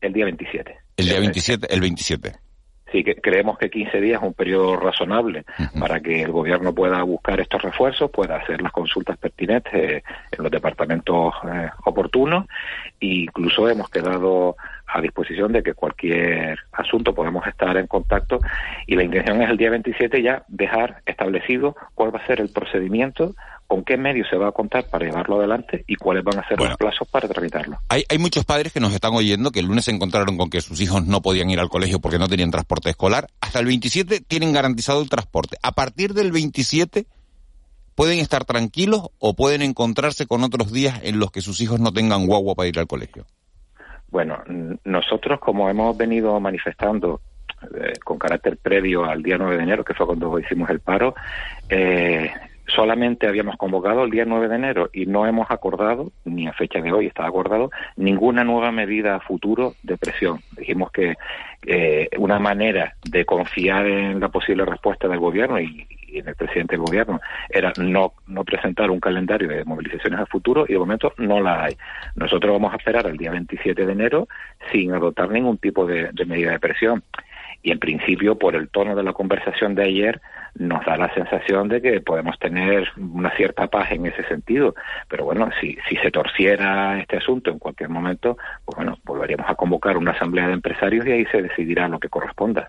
[0.01, 0.77] El día 27.
[0.97, 2.33] El día 27, el 27.
[2.93, 5.45] Sí, que creemos que 15 días es un periodo razonable
[5.81, 10.43] para que el gobierno pueda buscar estos refuerzos, pueda hacer las consultas pertinentes eh, en
[10.43, 12.47] los departamentos eh, oportunos
[13.01, 14.57] e incluso hemos quedado
[14.93, 18.39] a disposición de que cualquier asunto podamos estar en contacto
[18.87, 22.51] y la intención es el día 27 ya dejar establecido cuál va a ser el
[22.51, 23.35] procedimiento
[23.67, 26.59] con qué medios se va a contar para llevarlo adelante y cuáles van a ser
[26.59, 27.79] los plazos para tramitarlo.
[27.89, 30.61] Hay, hay muchos padres que nos están oyendo que el lunes se encontraron con que
[30.61, 33.29] sus hijos no podían ir al colegio porque no tenían transporte escolar.
[33.41, 35.57] Hasta el 27 tienen garantizado el transporte.
[35.63, 37.07] A partir del 27
[37.95, 41.93] pueden estar tranquilos o pueden encontrarse con otros días en los que sus hijos no
[41.93, 43.25] tengan guagua para ir al colegio.
[44.13, 44.45] Bueno,
[44.85, 47.23] nosotros como hemos venido manifestando
[47.75, 51.15] eh, con carácter previo al día 9 de enero, que fue cuando hicimos el paro,
[51.71, 52.31] eh,
[52.75, 56.81] solamente habíamos convocado el día 9 de enero y no hemos acordado, ni a fecha
[56.81, 60.41] de hoy está acordado, ninguna nueva medida a futuro de presión.
[60.57, 61.15] Dijimos que
[61.67, 66.77] eh, una manera de confiar en la posible respuesta del gobierno y, en el presidente
[66.77, 71.15] del gobierno era no, no presentar un calendario de movilizaciones a futuro y de momento
[71.17, 71.77] no la hay.
[72.17, 74.29] Nosotros vamos a esperar el día 27 de enero
[74.71, 77.03] sin adoptar ningún tipo de medida de presión
[77.63, 80.21] y en principio por el tono de la conversación de ayer
[80.55, 84.75] nos da la sensación de que podemos tener una cierta paz en ese sentido
[85.09, 89.55] pero bueno si, si se torciera este asunto en cualquier momento pues bueno volveríamos a
[89.55, 92.69] convocar una asamblea de empresarios y ahí se decidirá lo que corresponda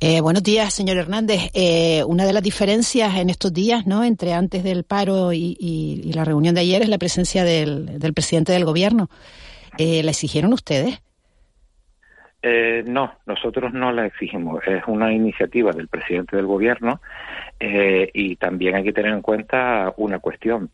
[0.00, 1.50] eh, buenos días, señor Hernández.
[1.54, 4.04] Eh, una de las diferencias en estos días, ¿no?
[4.04, 8.64] Entre antes del paro y, la reunión de ayer es la presencia del, presidente del
[8.64, 9.08] gobierno.
[9.78, 11.00] Eh, ¿La exigieron ustedes?
[12.46, 14.62] Eh, no, nosotros no la exigimos.
[14.66, 17.00] Es una iniciativa del presidente del gobierno
[17.58, 20.68] eh, y también hay que tener en cuenta una cuestión.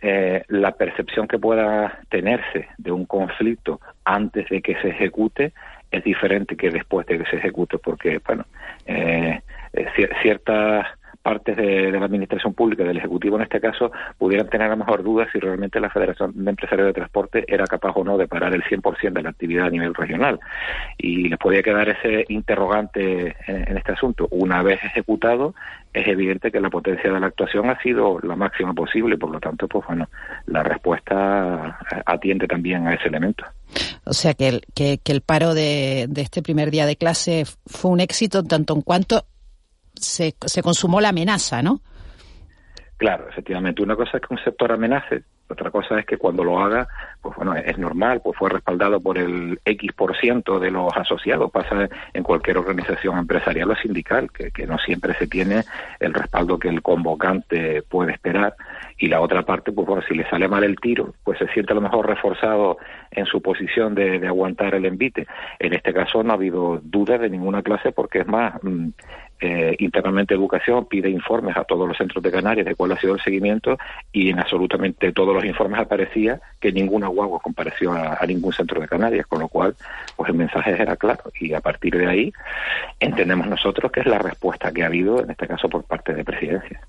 [0.00, 5.52] Eh, la percepción que pueda tenerse de un conflicto antes de que se ejecute
[5.90, 8.44] es diferente que después de que se ejecute, porque, bueno,
[10.22, 10.86] ciertas
[11.26, 15.02] partes de, la administración pública, del Ejecutivo en este caso, pudieran tener a lo mejor
[15.02, 18.54] dudas si realmente la Federación de Empresarios de Transporte era capaz o no de parar
[18.54, 20.38] el 100% de la actividad a nivel regional.
[20.96, 24.28] Y les podía quedar ese interrogante en, este asunto.
[24.30, 25.56] Una vez ejecutado,
[25.92, 29.40] es evidente que la potencia de la actuación ha sido la máxima posible, por lo
[29.40, 30.08] tanto, pues bueno,
[30.46, 33.44] la respuesta atiende también a ese elemento.
[34.04, 37.90] O sea que el, que, el paro de, de, este primer día de clase fue
[37.90, 39.24] un éxito tanto en cuanto
[40.00, 41.80] se, se consumó la amenaza, ¿no?
[42.96, 43.82] Claro, efectivamente.
[43.82, 46.88] Una cosa es que un sector amenace, otra cosa es que cuando lo haga,
[47.22, 51.52] pues bueno, es normal, pues fue respaldado por el X por ciento de los asociados.
[51.52, 55.62] Pasa en cualquier organización empresarial o sindical, que, no siempre se tiene
[56.00, 58.56] el respaldo que el convocante puede esperar.
[58.98, 61.72] Y la otra parte, pues bueno, si le sale mal el tiro, pues se siente
[61.72, 62.78] a lo mejor reforzado
[63.12, 65.26] en su posición de, de aguantar el envite.
[65.60, 68.88] En este caso no ha habido duda de ninguna clase porque es más, mm,
[69.40, 73.14] eh, internamente Educación pide informes a todos los centros de Canarias de cuál ha sido
[73.14, 73.76] el seguimiento
[74.12, 78.88] y en absolutamente todos los informes aparecía que ninguna guagua compareció a, ningún centro de
[78.88, 79.76] Canarias, con lo cual
[80.16, 82.32] pues el mensaje era claro y a partir de ahí
[82.98, 86.24] entendemos nosotros que es la respuesta que ha habido en este caso por parte de
[86.24, 86.80] Presidencia.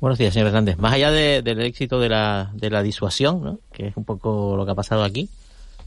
[0.00, 0.78] Buenos días, señor Hernández.
[0.78, 3.58] Más allá del éxito de la, de la disuasión, ¿no?
[3.72, 5.28] que es un poco lo que ha pasado aquí,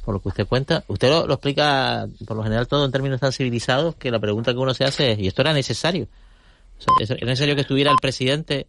[0.04, 0.84] por lo que usted cuenta.
[0.88, 4.60] Usted lo, explica, por lo general, todo en términos tan civilizados, que la pregunta que
[4.60, 6.08] uno se hace es, ¿y esto era necesario?
[7.00, 8.68] ¿Era necesario que estuviera el presidente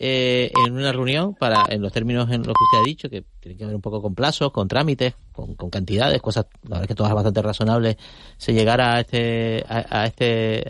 [0.00, 3.24] eh, en una reunión para, en los términos en los que usted ha dicho, que
[3.40, 6.88] tiene que ver un poco con plazos, con trámites, con, cantidades, cosas, la verdad es
[6.88, 7.96] que todas bastante razonables,
[8.36, 10.64] se llegara a este, a, este,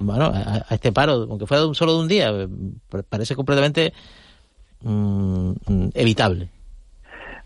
[0.00, 2.32] bueno, a, este paro, aunque fuera un, solo de un día,
[3.08, 3.92] parece completamente
[4.80, 5.52] mm,
[5.94, 6.48] evitable.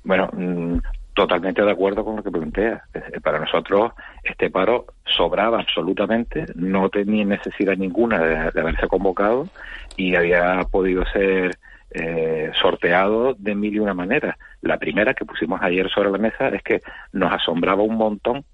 [0.04, 0.78] Bueno, mm,
[1.14, 2.84] totalmente de acuerdo con lo que plantea.
[3.22, 9.48] Para nosotros este paro sobraba absolutamente, no tenía necesidad ninguna de, haberse convocado
[9.96, 11.56] y había podido ser
[11.90, 14.36] eh, sorteado de mil y una maneras.
[14.60, 16.80] La primera que pusimos ayer sobre la mesa es que
[17.12, 18.44] nos asombraba un montón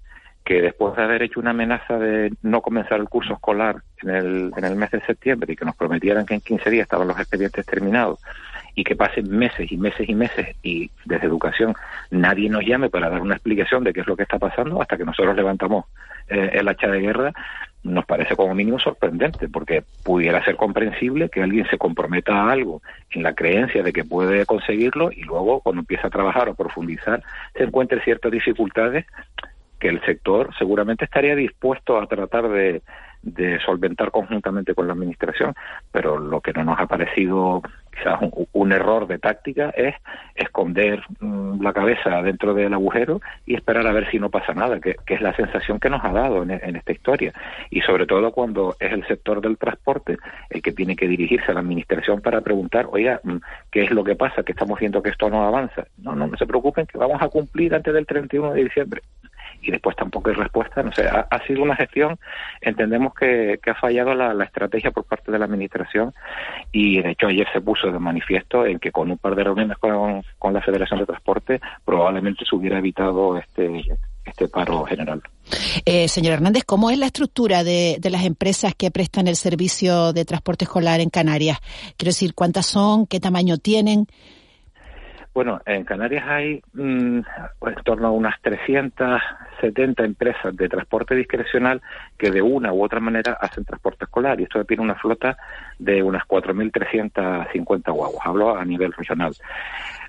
[0.45, 4.51] que después de haber hecho una amenaza de no comenzar el curso escolar en el,
[4.55, 7.19] en el mes de septiembre y que nos prometieran que en 15 días estaban los
[7.19, 8.19] expedientes terminados
[8.75, 11.73] y que pasen meses y meses y meses y desde educación
[12.09, 14.97] nadie nos llame para dar una explicación de qué es lo que está pasando hasta
[14.97, 15.85] que nosotros levantamos
[16.27, 17.33] eh, el hacha de guerra,
[17.83, 22.81] nos parece como mínimo sorprendente, porque pudiera ser comprensible que alguien se comprometa a algo
[23.09, 27.23] en la creencia de que puede conseguirlo y luego cuando empieza a trabajar o profundizar
[27.53, 29.05] se encuentre ciertas dificultades
[29.79, 32.83] que el sector seguramente estaría dispuesto a tratar de,
[33.23, 35.55] de solventar conjuntamente con la administración,
[35.91, 38.19] pero lo que no nos ha parecido quizás
[38.53, 39.95] un, error de táctica es
[40.35, 44.79] esconder mm, la cabeza dentro del agujero y esperar a ver si no pasa nada,
[44.79, 47.33] que, es la sensación que nos ha dado en, en, esta historia.
[47.69, 50.17] Y sobre todo cuando es el sector del transporte
[50.49, 53.37] el que tiene que dirigirse a la administración para preguntar, oiga, mm,
[53.71, 54.43] ¿qué es lo que pasa?
[54.43, 55.85] Que estamos viendo que esto no avanza.
[55.97, 59.01] No, no se preocupen, que vamos a cumplir antes del 31 de diciembre
[59.61, 60.83] y después tampoco hay respuesta.
[60.83, 62.17] No sé, ha, sido una gestión,
[62.61, 66.13] entendemos que, ha fallado la, estrategia por parte de la Administración
[66.71, 69.77] y de hecho ayer se puso de manifiesto en que con un par de reuniones
[69.77, 73.83] con, con la Federación de Transporte probablemente se hubiera evitado este
[74.25, 75.21] este paro general.
[75.85, 80.13] Eh, señor Hernández, ¿cómo es la estructura de, de, las empresas que prestan el servicio
[80.13, 81.59] de transporte escolar en Canarias?
[81.97, 83.07] Quiero decir, ¿cuántas son?
[83.07, 84.07] ¿Qué tamaño tienen?
[85.33, 91.81] Bueno, en Canarias hay mm, en torno a unas 370 empresas de transporte discrecional
[92.17, 95.37] que de una u otra manera hacen transporte escolar y esto tiene una flota
[95.79, 98.25] de unas 4.350 guaguas.
[98.25, 99.33] Hablo a nivel regional.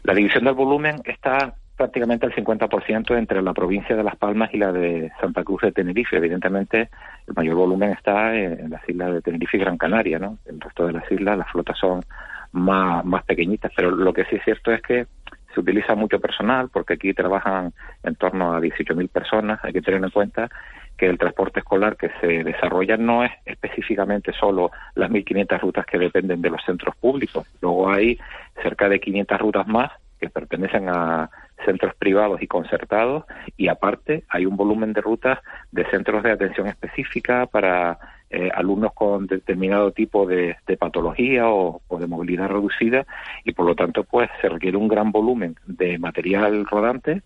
[0.03, 4.59] La división del volumen está prácticamente al 50% entre la provincia de Las Palmas y
[4.59, 6.17] la de Santa Cruz de Tenerife.
[6.17, 6.91] Evidentemente,
[7.27, 10.39] el mayor volumen está en las islas de Tenerife y Gran Canaria, ¿no?
[10.47, 12.05] El resto de las islas, las flotas son
[12.53, 15.07] más, más pequeñitas, pero lo que sí es cierto es que
[15.53, 19.61] se utiliza mucho personal porque aquí trabajan en torno a 18.000 personas.
[19.63, 20.49] Hay que tener en cuenta
[20.97, 25.99] que el transporte escolar que se desarrolla no es específicamente solo las 1.500 rutas que
[25.99, 27.47] dependen de los centros públicos.
[27.61, 28.19] Luego hay
[28.63, 31.29] cerca de 500 rutas más que pertenecen a
[31.65, 33.25] centros privados y concertados
[33.57, 35.39] y aparte hay un volumen de rutas
[35.71, 37.99] de centros de atención específica para
[38.35, 43.05] eh, alumnos con determinado tipo de, patología o, de movilidad reducida
[43.45, 47.21] y por lo tanto pues se requiere un gran volumen de material rodante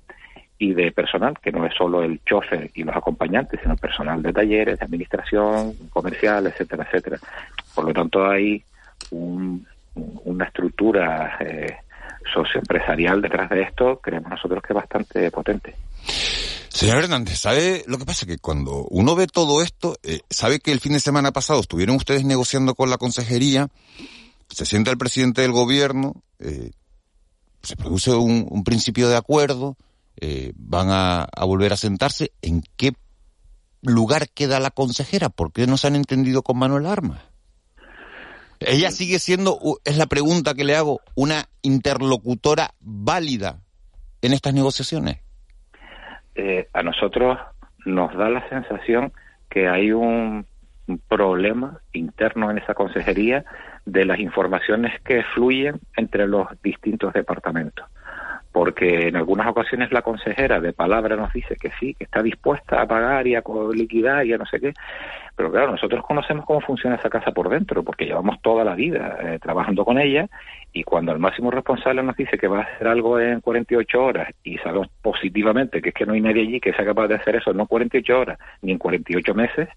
[0.58, 4.32] y de personal, que no es solo el chofer y los acompañantes, sino personal de
[4.32, 7.18] talleres, de administración, comercial, etcétera, etcétera.
[7.72, 8.64] Por lo tanto hay
[9.12, 11.76] una estructura eh,
[12.34, 15.74] socioempresarial detrás de esto, creemos nosotros que es bastante potente.
[16.68, 18.26] Señor Hernández, ¿sabe lo que pasa?
[18.26, 21.96] Que cuando uno ve todo esto, eh, sabe que el fin de semana pasado estuvieron
[21.96, 23.68] ustedes negociando con la consejería,
[24.50, 26.72] se sienta el presidente del gobierno, eh,
[27.62, 29.76] se produce un, principio de acuerdo,
[30.20, 32.32] eh, van a, a, volver a sentarse.
[32.42, 32.92] ¿En qué
[33.80, 35.30] lugar queda la consejera?
[35.30, 37.22] ¿Por qué no se han entendido con Manuel Armas?
[38.60, 43.62] Ella sigue siendo, es la pregunta que le hago, una interlocutora válida
[44.22, 45.25] en estas negociaciones.
[46.36, 47.38] Eh, a nosotros
[47.84, 49.12] nos da la sensación
[49.48, 50.46] que hay un
[51.08, 53.44] problema interno en esa consejería
[53.86, 57.86] de las informaciones que fluyen entre los distintos departamentos
[58.56, 62.80] porque en algunas ocasiones la consejera de palabra nos dice que sí, que está dispuesta
[62.80, 63.42] a pagar y a
[63.74, 64.72] liquidar y a no sé qué,
[65.36, 69.18] pero claro, nosotros conocemos cómo funciona esa casa por dentro, porque llevamos toda la vida
[69.22, 70.26] eh, trabajando con ella
[70.72, 74.32] y cuando el máximo responsable nos dice que va a hacer algo en 48 horas
[74.42, 77.36] y sabemos positivamente que es que no hay nadie allí que sea capaz de hacer
[77.36, 79.68] eso no en 48 horas ni en 48 meses,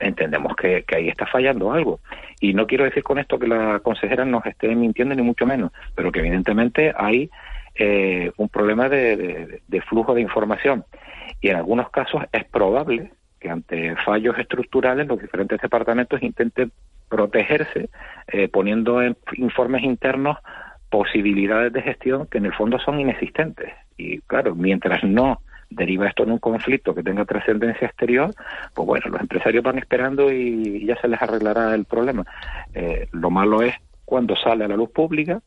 [0.00, 2.00] entendemos que, que, ahí está fallando algo.
[2.40, 5.70] Y no quiero decir con esto que la consejera nos esté mintiendo ni mucho menos,
[5.94, 7.30] pero que evidentemente hay
[7.74, 10.84] eh, un problema de, flujo de información.
[11.40, 16.72] Y en algunos casos es probable que ante fallos estructurales los diferentes departamentos intenten
[17.08, 17.90] protegerse
[18.28, 20.38] eh, poniendo en informes internos
[20.88, 23.72] posibilidades de gestión que en el fondo son inexistentes.
[23.96, 28.30] Y claro, mientras no deriva esto en un conflicto que tenga trascendencia exterior,
[28.74, 32.24] pues bueno, los empresarios van esperando y ya se les arreglará el problema.
[32.74, 35.40] Eh, lo malo es cuando sale a la luz pública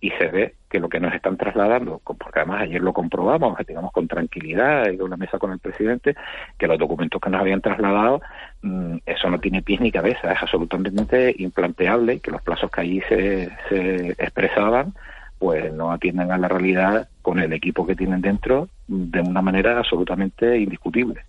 [0.00, 3.92] y se ve que lo que nos están trasladando, porque además ayer lo comprobamos, digamos
[3.92, 6.16] con tranquilidad, y una mesa con el presidente,
[6.58, 8.20] que los documentos que nos habían trasladado,
[8.62, 13.00] mm, eso no tiene pies ni cabeza, es absolutamente implanteable que los plazos que allí
[13.08, 14.94] se, se expresaban,
[15.38, 19.78] pues no atienden a la realidad con el equipo que tienen dentro de una manera
[19.78, 21.20] absolutamente indiscutible.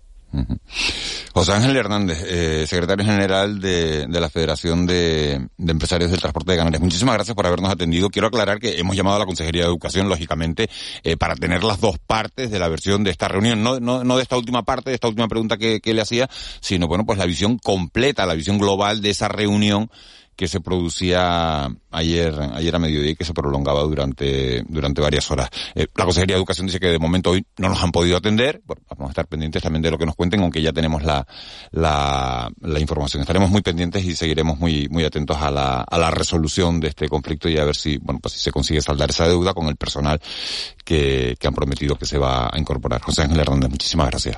[1.36, 6.80] José Ángel Hernández, eh, secretario general de, la Federación de, Empresarios del Transporte de Canarias.
[6.80, 8.08] Muchísimas gracias por habernos atendido.
[8.08, 10.70] Quiero aclarar que hemos llamado a la Consejería de Educación, lógicamente,
[11.02, 13.62] eh, para tener las dos partes de la versión de esta reunión.
[13.62, 16.26] No, no, no de esta última parte, de esta última pregunta que, que le hacía,
[16.60, 19.90] sino, bueno, pues la visión completa, la visión global de esa reunión
[20.36, 25.48] que se producía ayer, ayer a mediodía y que se prolongaba durante, durante varias horas.
[25.74, 28.60] Eh, la Consejería de Educación dice que de momento hoy no nos han podido atender.
[28.66, 31.26] Bueno, vamos a estar pendientes también de lo que nos cuenten, aunque ya tenemos la,
[31.70, 33.22] la, la información.
[33.22, 37.08] Estaremos muy pendientes y seguiremos muy, muy atentos a la, a la resolución de este
[37.08, 39.76] conflicto y a ver si, bueno, pues si se consigue saldar esa deuda con el
[39.76, 40.20] personal
[40.84, 43.00] que, que han prometido que se va a incorporar.
[43.00, 44.36] José Ángel Hernández, muchísimas gracias.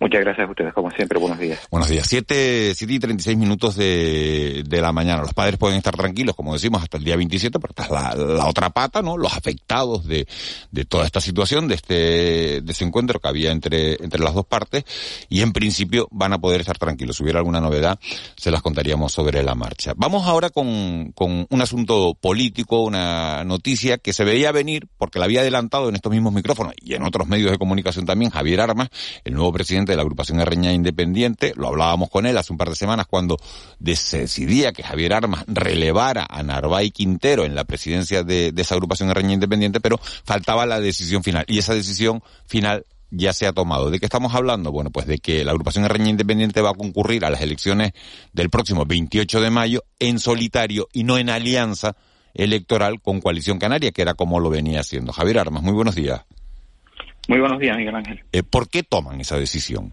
[0.00, 1.18] Muchas gracias a ustedes, como siempre.
[1.18, 1.58] Buenos días.
[1.72, 2.06] Buenos días.
[2.06, 5.22] Siete, siete y treinta y seis minutos de, de la mañana.
[5.22, 8.24] Los padres pueden estar tranquilos, como decimos, hasta el día 27, porque esta es la,
[8.36, 9.16] la otra pata, ¿no?
[9.16, 10.28] Los afectados de,
[10.70, 14.84] de toda esta situación, de este desencuentro que había entre, entre las dos partes,
[15.28, 17.16] y en principio van a poder estar tranquilos.
[17.16, 17.98] Si hubiera alguna novedad,
[18.36, 19.94] se las contaríamos sobre la marcha.
[19.96, 25.24] Vamos ahora con, con un asunto político, una noticia que se veía venir, porque la
[25.24, 28.90] había adelantado en estos mismos micrófonos y en otros medios de comunicación también, Javier Armas,
[29.24, 32.68] el nuevo presidente de la agrupación Reña Independiente, lo hablábamos con él hace un par
[32.68, 33.38] de semanas cuando
[33.78, 39.34] decidía que Javier Armas relevara a Narváez Quintero en la presidencia de, esa agrupación Reña
[39.34, 41.44] Independiente, pero faltaba la decisión final.
[41.48, 43.90] Y esa decisión final ya se ha tomado.
[43.90, 44.70] ¿De qué estamos hablando?
[44.70, 47.92] Bueno, pues de que la agrupación Reña Independiente va a concurrir a las elecciones
[48.32, 51.96] del próximo 28 de mayo en solitario y no en alianza
[52.34, 55.12] electoral con Coalición Canaria, que era como lo venía haciendo.
[55.12, 56.22] Javier Armas, muy buenos días.
[57.28, 58.20] Muy buenos días, Miguel Ángel.
[58.32, 59.92] Eh, ¿Por qué toman esa decisión?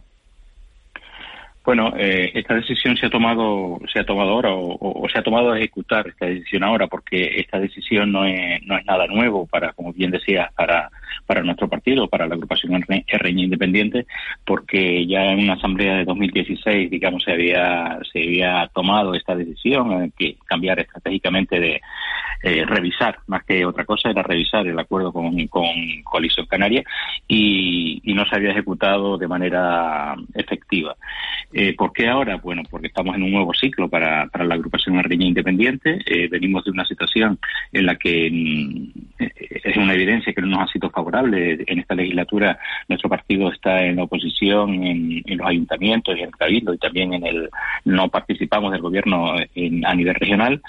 [1.65, 5.51] Bueno, eh, esta decisión se ha tomado, se ha tomado ahora o, se ha tomado
[5.51, 9.73] a ejecutar esta decisión ahora porque esta decisión no es, no es nada nuevo para,
[9.73, 10.91] como bien decías, para,
[11.25, 14.05] para nuestro partido, para la agrupación RN Independiente,
[14.45, 20.03] porque ya en una asamblea de 2016, digamos, se había, se había tomado esta decisión,
[20.03, 21.81] eh, que cambiar estratégicamente de,
[22.43, 25.65] eh, revisar, más que otra cosa, era revisar el acuerdo con, con
[26.03, 26.83] Coalición Canaria
[27.27, 30.95] y, no se había ejecutado de manera efectiva.
[31.51, 32.38] Eh, ¿Por qué ahora?
[32.38, 35.99] Bueno, porque estamos en un nuevo ciclo para, para la agrupación Arriña Independiente.
[36.05, 37.38] Eh, venimos de una situación
[37.73, 38.89] en la que mm,
[39.65, 41.65] es una evidencia que no nos ha sido favorable.
[41.67, 42.57] En esta legislatura
[42.88, 47.25] nuestro partido está en oposición en, los ayuntamientos y en el cabildo y también en
[47.25, 47.49] el
[47.83, 50.61] no participamos del gobierno a nivel regional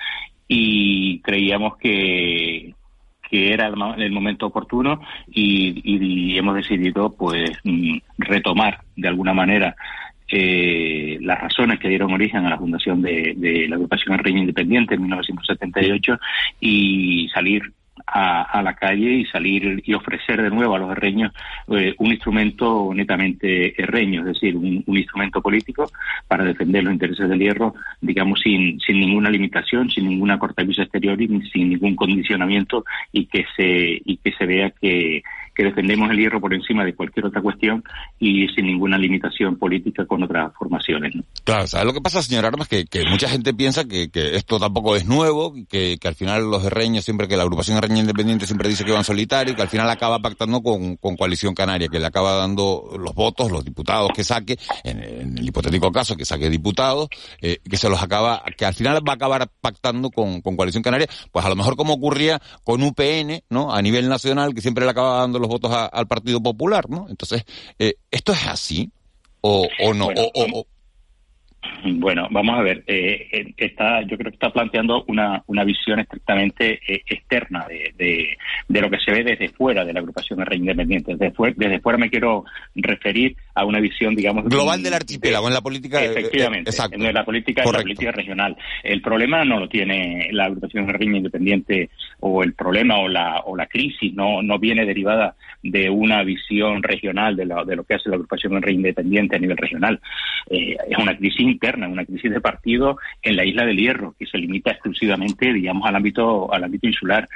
[0.48, 2.74] y creíamos que,
[3.28, 9.74] que era el, momento oportuno y, hemos decidido pues mm, retomar de alguna manera
[10.28, 14.94] eh, las razones que dieron origen a la fundación de, la agrupación El Reino Independiente
[14.94, 16.18] en 1978
[16.60, 17.62] y salir
[18.06, 21.32] a, la calle y salir y ofrecer de nuevo a los herreños
[21.68, 25.90] eh, un instrumento netamente herreño, es decir, un, instrumento político
[26.28, 31.20] para defender los intereses del hierro, digamos, sin, sin ninguna limitación, sin ninguna cortavisa exterior
[31.20, 35.22] y sin ningún condicionamiento y que se, y que se vea que,
[35.56, 37.82] que defendemos el hierro por encima de cualquier otra cuestión
[38.20, 41.14] y sin ninguna limitación política con otras formaciones.
[41.44, 42.68] Claro, ¿sabes lo que pasa, señor Armas?
[42.68, 47.04] Que, mucha gente piensa que, esto tampoco es nuevo, que, que al final los herreños,
[47.04, 50.18] siempre que la agrupación herreña independiente siempre dice que van solitarios, que al final acaba
[50.18, 54.58] pactando con, con Coalición Canaria, que le acaba dando los votos, los diputados que saque,
[54.84, 57.08] en, el hipotético caso que saque diputados,
[57.40, 60.82] eh, que se los acaba, que al final va a acabar pactando con, con Coalición
[60.82, 63.72] Canaria, pues a lo mejor como ocurría con UPN, ¿no?
[63.72, 67.06] A nivel nacional, que siempre le acaba dando los votos al Partido Popular, ¿no?
[67.08, 67.44] Entonces,
[67.78, 68.90] eh, ¿esto es así
[69.40, 70.08] o, o no?
[70.08, 70.66] o,
[71.84, 72.84] bueno, vamos a ver.
[72.86, 77.92] Eh, eh, está, yo creo que está planteando una, una visión estrictamente eh, externa de,
[77.96, 78.36] de,
[78.68, 81.14] lo que se ve desde fuera de la agrupación R independiente.
[81.16, 82.44] Desde, desde fuera me quiero
[82.74, 86.02] referir a una visión, digamos, global del archipiélago en la política.
[86.02, 88.56] Efectivamente, en la política, en la política regional.
[88.82, 91.90] El problema no lo tiene la agrupación R independiente
[92.20, 96.82] o el problema o la o la crisis no no viene derivada de una visión
[96.82, 100.00] regional de, de lo que hace la agrupación R independiente a nivel regional.
[100.48, 104.38] es una crisis interna, una crisis de partido en la isla del Hierro, que se
[104.38, 107.28] limita exclusivamente, digamos, al ámbito, al ámbito insular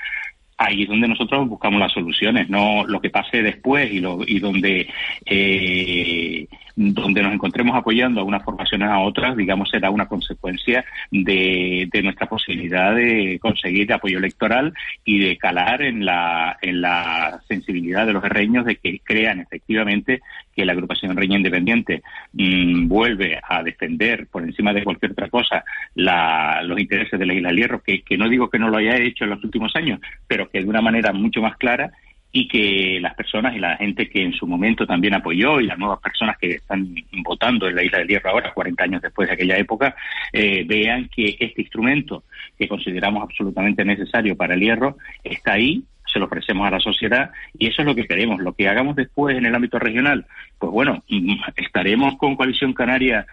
[0.61, 4.39] ahí es donde nosotros buscamos las soluciones, no lo que pase después y, lo, y
[4.39, 4.87] donde
[5.25, 6.47] eh,
[6.77, 12.03] donde nos encontremos apoyando a unas formaciones a otras, digamos, será una consecuencia de, de
[12.03, 14.73] nuestra posibilidad de conseguir apoyo electoral
[15.05, 20.21] y de calar en la, en la sensibilidad de los herreños de que crean efectivamente
[20.55, 22.03] que la agrupación reña independiente
[22.33, 25.65] mm, vuelve a defender por encima de cualquier otra cosa
[25.95, 28.97] la, los intereses de la isla Hierro, que, que no digo que no lo haya
[28.97, 31.93] hecho en los últimos años, pero que de una manera mucho más clara
[32.33, 35.79] y que las personas y la gente que en su momento también apoyó y las
[35.79, 39.35] nuevas personas que están votando en la Isla del Hierro ahora, 40 años después de
[39.35, 39.97] aquella época,
[40.33, 42.25] eh, vean que este instrumento
[42.59, 47.31] que consideramos absolutamente necesario para el hierro está ahí, se lo ofrecemos a la sociedad
[47.59, 48.41] y eso es lo que queremos.
[48.41, 50.27] Lo que hagamos después en el ámbito regional,
[50.59, 53.27] pues bueno, mm, estaremos con Coalición Canaria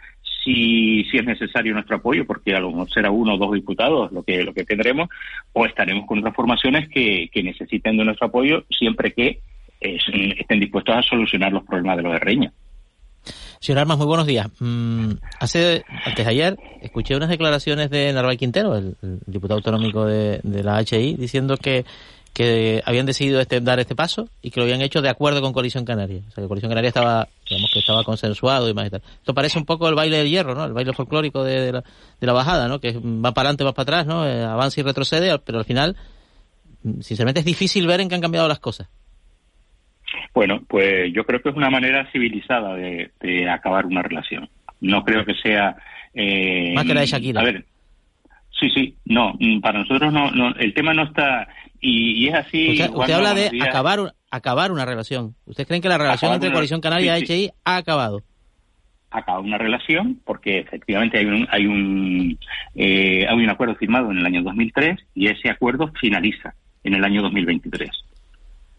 [0.48, 4.12] si, si es necesario nuestro apoyo, porque a lo mejor será uno o dos diputados
[4.14, 5.10] lo que, lo que tendremos,
[5.52, 9.41] o estaremos con otras formaciones que, que necesiten de nuestro apoyo siempre que
[9.82, 9.98] eh,
[10.39, 12.54] estén dispuestos a solucionar los problemas de los herreños.
[13.60, 14.48] Señor Armas, muy buenos días.
[14.60, 18.95] Mm, hace, antes de ayer, escuché unas declaraciones de Narváez Quintero, el,
[19.26, 21.84] diputado autonómico de, de la HI, diciendo que
[22.38, 25.54] que habían decidido este, dar este paso y que lo habían hecho de acuerdo con
[25.54, 26.22] Coalición Canaria.
[26.28, 29.02] O sea, que Coalición Canaria estaba, digamos que estaba consensuado y más y tal.
[29.02, 30.64] Esto parece un poco el baile del hierro, ¿no?
[30.64, 32.80] El baile folclórico de, la, de la, bajada, ¿no?
[32.80, 34.28] Que va para adelante, va para atrás, ¿no?
[34.28, 35.96] Eh, avanza y retrocede, pero al final,
[36.84, 38.88] sinceramente, es difícil ver en qué han cambiado las cosas.
[40.32, 44.48] Bueno, pues yo creo que es una manera civilizada de, acabar una relación.
[44.80, 45.76] No creo que sea...
[46.14, 47.42] Eh, más que la de Shakira.
[47.42, 47.66] A ver,
[48.60, 51.48] sí, sí, no, para nosotros no, no el tema no está
[51.80, 52.70] y, es así.
[52.72, 55.36] Usted, habla de acabar, acabar una relación.
[55.46, 58.24] ¿Ustedes creen que la relación entre Coalición Canaria y HI ha acabado?
[59.10, 62.38] acaba una relación porque efectivamente hay un hay un
[62.76, 66.54] eh, hay un acuerdo firmado en el año 2003 y ese acuerdo finaliza
[66.84, 67.90] en el año 2023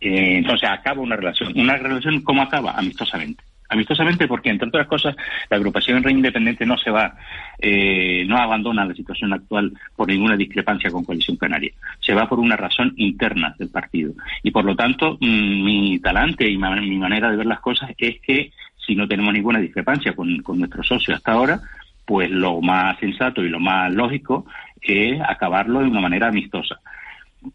[0.01, 5.17] eh, entonces acaba una relación una relación cómo acaba amistosamente amistosamente porque, entre otras cosas,
[5.51, 7.15] la agrupación Rey Independiente no se va,
[7.59, 11.73] eh, no abandona la situación actual por ninguna discrepancia con Coalición Canaria.
[12.01, 14.13] Se va por una razón interna del partido.
[14.43, 18.21] Y, por lo tanto, mm, mi talante y mi manera de ver las cosas es
[18.21, 21.61] que, si no tenemos ninguna discrepancia con, con nuestro socio hasta ahora,
[22.07, 24.47] pues lo más sensato y lo más lógico
[24.81, 26.81] es acabarlo de una manera amistosa.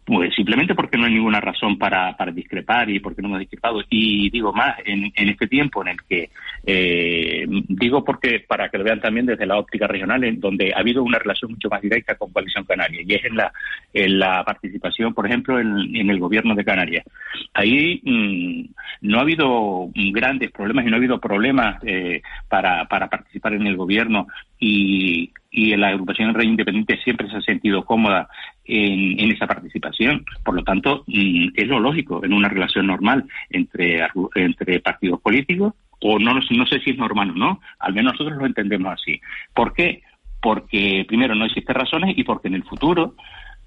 [0.05, 3.81] Pues simplemente porque no hay ninguna razón para, para discrepar y porque no hemos discrepado.
[3.89, 6.29] Y digo más, en, en este tiempo en el que,
[6.65, 10.79] eh, digo porque para que lo vean también desde la óptica regional, en donde ha
[10.79, 13.51] habido una relación mucho más directa con Coalición Canaria, y es en la,
[13.93, 17.05] en la participación, por ejemplo, en, en el gobierno de Canarias.
[17.53, 23.09] Ahí mm, no ha habido grandes problemas y no ha habido problemas eh, para, para
[23.09, 24.27] participar en el gobierno
[24.59, 28.27] y, y la agrupación Rey Independiente siempre se ha sentido cómoda
[28.65, 30.25] en, en esa participación.
[30.43, 34.05] Por lo tanto, mm, es lo lógico en una relación normal entre,
[34.35, 38.37] entre partidos políticos, o no, no sé si es normal o no, al menos nosotros
[38.37, 39.19] lo entendemos así.
[39.53, 40.03] ¿Por qué?
[40.41, 43.15] Porque primero no existen razones y porque en el futuro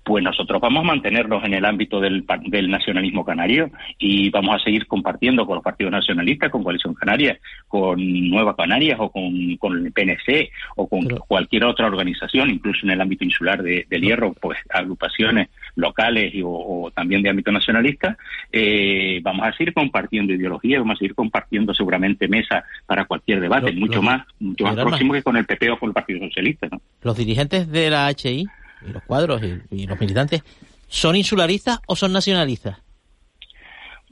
[0.07, 4.63] pues nosotros vamos a mantenernos en el ámbito del, del, nacionalismo canario y vamos a
[4.63, 7.99] seguir compartiendo con los partidos nacionalistas, con Coalición Canaria, con
[8.31, 13.01] Nueva Canarias o con, con el PNC o con cualquier otra organización, incluso en el
[13.01, 18.17] ámbito insular de, del Hierro, pues agrupaciones locales y, o, también de ámbito nacionalista,
[18.53, 23.73] eh, vamos a seguir compartiendo ideología, vamos a seguir compartiendo seguramente mesa para cualquier debate,
[23.73, 26.69] mucho más mucho más próximo que con el PP o con el Partido Socialista.
[26.71, 26.81] ¿no?
[27.03, 28.47] Los dirigentes de la HI
[28.89, 30.43] y los cuadros y, los militantes,
[30.89, 32.79] ¿son insularistas o son nacionalistas?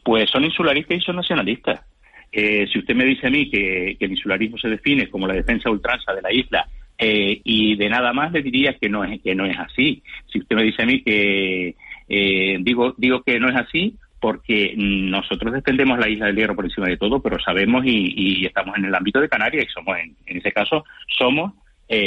[0.02, 1.80] Pues son insularistas y son nacionalistas.
[2.36, 5.70] Eh, si usted me dice a mí que, el insularismo se define como la defensa
[5.70, 6.66] ultranza de la isla
[6.98, 10.02] eh, y de nada más, le diría que no es que no es así.
[10.26, 11.76] Si usted me dice a mí que
[12.08, 16.64] eh, digo digo que no es así porque nosotros defendemos la isla del Hierro por
[16.64, 20.16] encima de todo, pero sabemos y, estamos en el ámbito de Canarias y somos en,
[20.26, 20.84] en ese caso
[21.16, 21.52] somos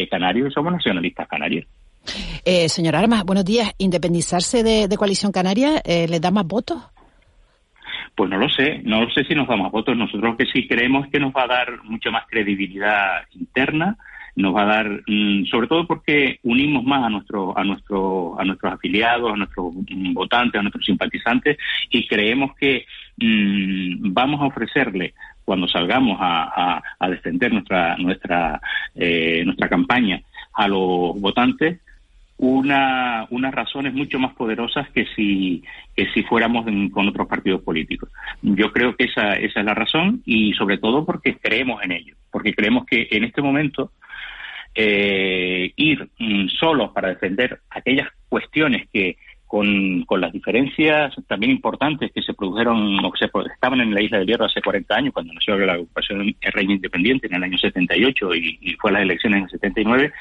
[0.09, 1.65] canarios y somos nacionalistas canarios.
[2.45, 3.73] Eh, señora Armas, buenos días.
[3.77, 6.77] ¿Independizarse de, Coalición Canaria eh, le da más votos?
[8.15, 9.95] Pues no lo sé, no sé si nos da más votos.
[9.95, 13.97] Nosotros que sí creemos que nos va a dar mucha más credibilidad interna,
[14.35, 18.45] nos va a dar, mm, sobre todo porque unimos más a nuestro, a nuestro, a
[18.45, 19.73] nuestros afiliados, a nuestros
[20.13, 21.57] votantes, a nuestros simpatizantes
[21.89, 22.85] y creemos que
[23.17, 28.59] mm, vamos a ofrecerle cuando salgamos a, defender nuestra nuestra
[28.95, 30.21] eh, nuestra campaña
[30.53, 31.79] a los votantes
[32.37, 35.63] una, unas razones mucho más poderosas que si,
[35.95, 38.09] que si fuéramos con otros partidos políticos.
[38.41, 42.15] Yo creo que esa, esa es la razón y sobre todo porque creemos en ello,
[42.31, 43.91] porque creemos que en este momento
[44.75, 49.17] eh, ir mm, solos para defender aquellas cuestiones que
[49.47, 54.01] con, con, las diferencias también importantes que se produjeron o que se estaban en la
[54.01, 57.43] isla del Hierro hace 40 años, cuando nació la ocupación el Reino Independiente en el
[57.43, 60.13] año 78 y, y fue a las elecciones en el 79,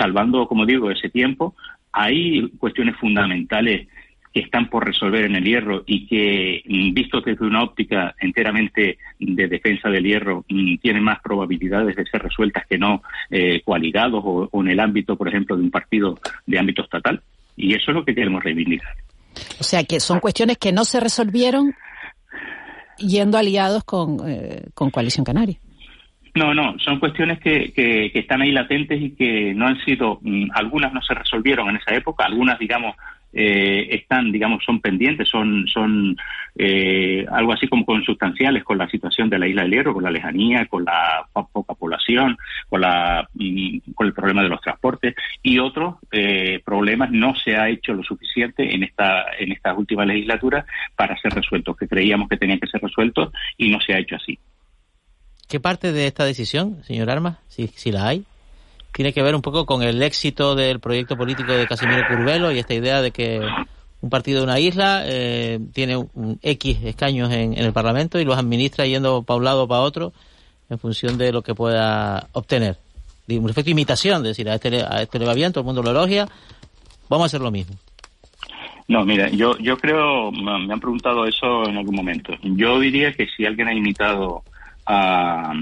[0.00, 1.54] salvando, como digo, ese tiempo,
[1.92, 3.88] hay cuestiones fundamentales
[4.32, 8.96] que están por resolver en el hierro y que, mm, visto desde una óptica enteramente
[9.18, 14.22] de defensa del hierro, mm, tienen más probabilidades de ser resueltas que no eh, coaligados
[14.24, 17.20] o, o, en el ámbito, por ejemplo, de un partido de ámbito estatal.
[17.56, 18.94] Y eso es lo que queremos reivindicar.
[19.58, 21.74] O sea, que son cuestiones que no se resolvieron
[22.98, 25.58] yendo aliados con, eh, con Coalición Canaria.
[26.40, 30.52] No, no, son cuestiones que, que, están ahí latentes y que no han sido, mm,
[30.54, 32.96] algunas no se resolvieron en esa época, algunas, digamos,
[33.34, 36.16] eh, están, digamos, son pendientes, son, son
[36.56, 40.10] eh, algo así como consustanciales con la situación de la isla del Hierro, con la
[40.10, 42.38] lejanía, con la poca población,
[42.70, 47.54] con, la, mm, con el problema de los transportes y otros eh, problemas no se
[47.54, 50.64] ha hecho lo suficiente en esta en esta última legislatura
[50.96, 54.16] para ser resueltos, que creíamos que tenían que ser resueltos y no se ha hecho
[54.16, 54.38] así.
[55.50, 58.22] ¿Qué parte de esta decisión, señor Armas, si, si la hay,
[58.92, 62.60] tiene que ver un poco con el éxito del proyecto político de Casimiro Curvelo y
[62.60, 63.40] esta idea de que
[64.00, 68.38] un partido de una isla eh, tiene un X escaños en, el Parlamento y los
[68.38, 70.12] administra yendo para un lado o para otro
[70.70, 72.76] en función de lo que pueda obtener.
[73.26, 75.66] Un efecto de imitación, es decir, a este, a este le va bien, todo el
[75.66, 76.28] mundo lo elogia,
[77.08, 77.74] vamos a hacer lo mismo.
[78.86, 82.34] No, mira, yo, yo creo, me han preguntado eso en algún momento.
[82.40, 84.44] Yo diría que si alguien ha imitado
[84.86, 85.52] a,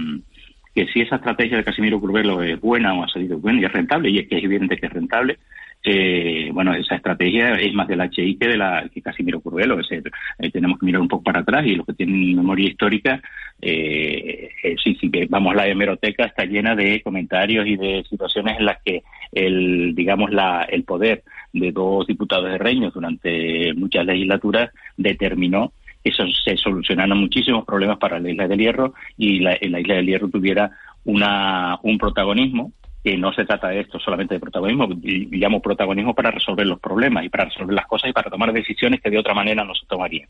[0.74, 3.72] que si esa estrategia de Casimiro Curvelo es buena o ha salido buena y es
[3.72, 5.38] rentable, y es que es evidente que es rentable,
[5.84, 9.78] eh, bueno, esa estrategia es más del HI que de la que Casimiro Curvelo.
[9.78, 12.68] Es decir, eh, tenemos que mirar un poco para atrás y los que tienen memoria
[12.68, 13.20] histórica,
[13.60, 18.66] eh, eh sí, sí, vamos, la hemeroteca está llena de comentarios y de situaciones en
[18.66, 19.02] las que
[19.32, 25.72] el, digamos, la, el poder de dos diputados de Reños durante muchas legislaturas determinó
[26.04, 30.06] eso se solucionaron muchísimos problemas para la isla del Hierro y la, la isla del
[30.06, 30.70] Hierro tuviera
[31.04, 32.72] una, un protagonismo
[33.02, 37.24] que no se trata de esto solamente de protagonismo, llamo protagonismo para resolver los problemas
[37.24, 39.86] y para resolver las cosas y para tomar decisiones que de otra manera no se
[39.86, 40.28] tomarían.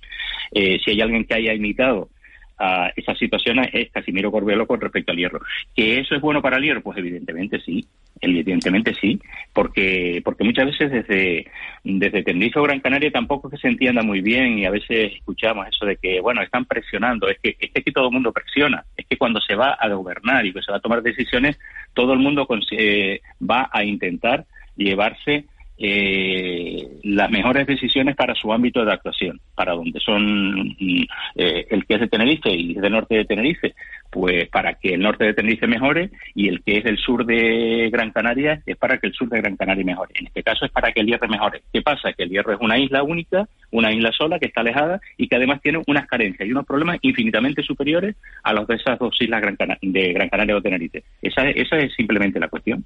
[0.52, 2.10] Eh, si hay alguien que haya imitado
[2.58, 5.40] a esas situaciones es Casimiro Corbelo con respecto al hierro.
[5.74, 6.82] ¿Que eso es bueno para el hierro?
[6.82, 7.86] Pues evidentemente sí,
[8.20, 9.20] evidentemente sí,
[9.52, 11.46] porque porque muchas veces desde,
[11.84, 15.66] desde Tenerife o Gran Canaria tampoco que se entienda muy bien y a veces escuchamos
[15.68, 18.84] eso de que, bueno, están presionando, es que, es que aquí todo el mundo presiona,
[18.96, 21.58] es que cuando se va a gobernar y que se va a tomar decisiones,
[21.94, 24.44] todo el mundo eh, va a intentar
[24.76, 25.46] llevarse
[25.80, 31.04] eh, las mejores decisiones para su ámbito de actuación, para donde son mm,
[31.36, 33.74] eh, el que es de Tenerife y es del norte de Tenerife,
[34.11, 37.88] pues para que el norte de Tenerife mejore y el que es del sur de
[37.90, 40.12] Gran Canaria es para que el sur de Gran Canaria mejore.
[40.14, 41.62] En este caso es para que el hierro mejore.
[41.72, 42.12] ¿Qué pasa?
[42.12, 45.36] Que el hierro es una isla única, una isla sola que está alejada y que
[45.36, 49.40] además tiene unas carencias y unos problemas infinitamente superiores a los de esas dos islas
[49.40, 51.04] Gran de Gran Canaria o Tenerife.
[51.22, 52.84] Esa, esa es simplemente la cuestión.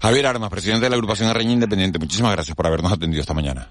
[0.00, 3.68] Javier Armas, presidente de la agrupación Arreña Independiente, muchísimas gracias por habernos atendido esta mañana.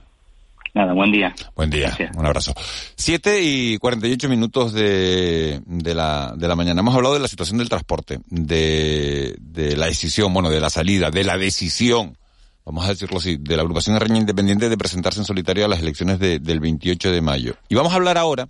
[0.76, 1.34] Nada, buen día.
[1.56, 2.54] Buen día, un abrazo.
[2.98, 6.82] Siete y cuarenta y ocho minutos de, de, la, de la mañana.
[6.82, 11.12] Hemos hablado de la situación del transporte, de, de la decisión, bueno, de la salida,
[11.12, 12.18] de la decisión,
[12.66, 15.80] vamos a decirlo así, de la agrupación Reña Independiente de presentarse en solitario a las
[15.80, 17.56] elecciones de, del 28 de mayo.
[17.70, 18.50] Y vamos a hablar ahora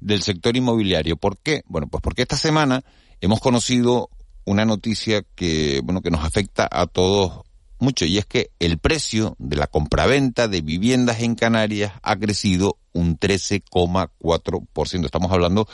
[0.00, 1.18] del sector inmobiliario.
[1.18, 1.62] ¿Por qué?
[1.66, 2.82] Bueno, pues porque esta semana
[3.20, 4.10] hemos conocido
[4.44, 7.42] una noticia que, bueno, que nos afecta a todos
[7.80, 12.76] mucho y es que el precio de la compraventa de viviendas en Canarias ha crecido
[12.92, 15.04] un 13,4%.
[15.04, 15.68] Estamos hablando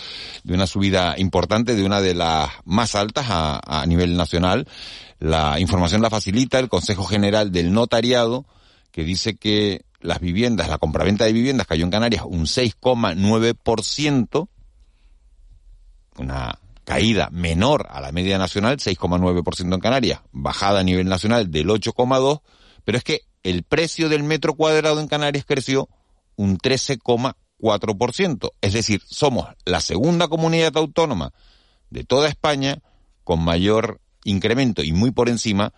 [0.44, 4.66] de una subida importante, de una de las más altas a, nivel nacional.
[5.18, 8.44] La información la facilita el Consejo General del Notariado,
[8.92, 14.48] que dice que las viviendas, la compraventa de viviendas cayó en Canarias un 6,9%,
[16.18, 21.66] una caída menor a la media nacional, 6,9% en Canarias, bajada a nivel nacional del
[21.66, 22.42] 8,2%,
[22.84, 25.88] pero es que el precio del metro cuadrado en Canarias creció
[26.36, 28.52] un 13,4%.
[28.60, 31.32] Es decir, somos la segunda comunidad autónoma
[31.90, 32.78] de toda España
[33.24, 35.72] con mayor incremento y muy por encima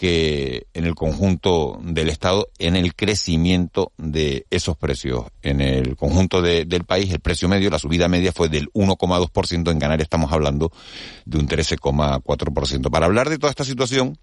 [0.00, 5.26] que en el conjunto del Estado en el crecimiento de esos precios.
[5.42, 9.70] En el conjunto de, del país, el precio medio, la subida media fue del 1,2%.
[9.70, 10.72] En Canarias estamos hablando
[11.26, 12.90] de un 13,4%.
[12.90, 14.16] Para hablar de toda esta situación,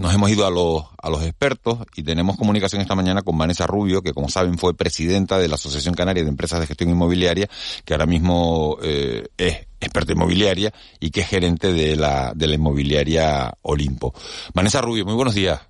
[0.00, 3.66] nos hemos ido a los, a los expertos y tenemos comunicación esta mañana con Vanessa
[3.66, 7.48] Rubio, que como saben fue presidenta de la Asociación Canaria de Empresas de Gestión Inmobiliaria,
[7.84, 12.54] que ahora mismo eh, es experta inmobiliaria y que es gerente de la, de la
[12.54, 14.14] inmobiliaria Olimpo.
[14.54, 15.60] Vanessa Rubio, muy buenos días.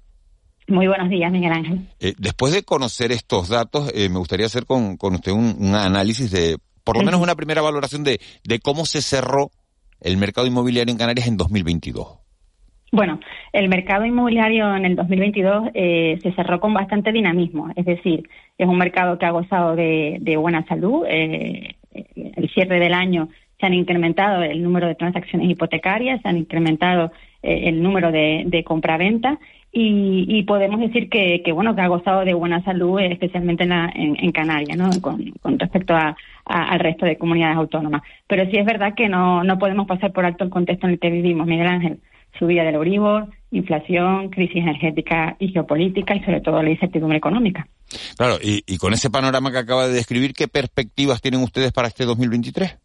[0.69, 1.89] Muy buenos días, Miguel Ángel.
[2.01, 5.75] Eh, después de conocer estos datos, eh, me gustaría hacer con, con usted un, un,
[5.77, 9.53] análisis de, por lo menos una primera valoración de, de cómo se cerró
[10.01, 12.26] el mercado inmobiliario en Canarias en 2022.
[12.93, 13.19] Bueno,
[13.53, 18.67] el mercado inmobiliario en el 2022 eh, se cerró con bastante dinamismo, es decir, es
[18.67, 21.05] un mercado que ha gozado de, de buena salud.
[21.09, 23.29] Eh, el cierre del año
[23.59, 27.11] se han incrementado el número de transacciones hipotecarias, se han incrementado
[27.43, 29.39] eh, el número de, de compraventa
[29.79, 34.33] y, podemos decir que, bueno que ha gozado de buena salud, especialmente en, la, en,
[34.33, 34.89] Canarias, ¿no?
[35.03, 36.17] Con, con respecto a,
[36.47, 38.01] al resto de comunidades autónomas.
[38.27, 40.99] Pero sí es verdad que no, no podemos pasar por alto el contexto en el
[40.99, 41.99] que vivimos, Miguel Ángel
[42.39, 47.67] subida del Euribor, inflación, crisis energética y geopolítica y sobre todo la incertidumbre económica.
[48.17, 51.89] Claro, y, y con ese panorama que acaba de describir, ¿qué perspectivas tienen ustedes para
[51.89, 52.79] este 2023?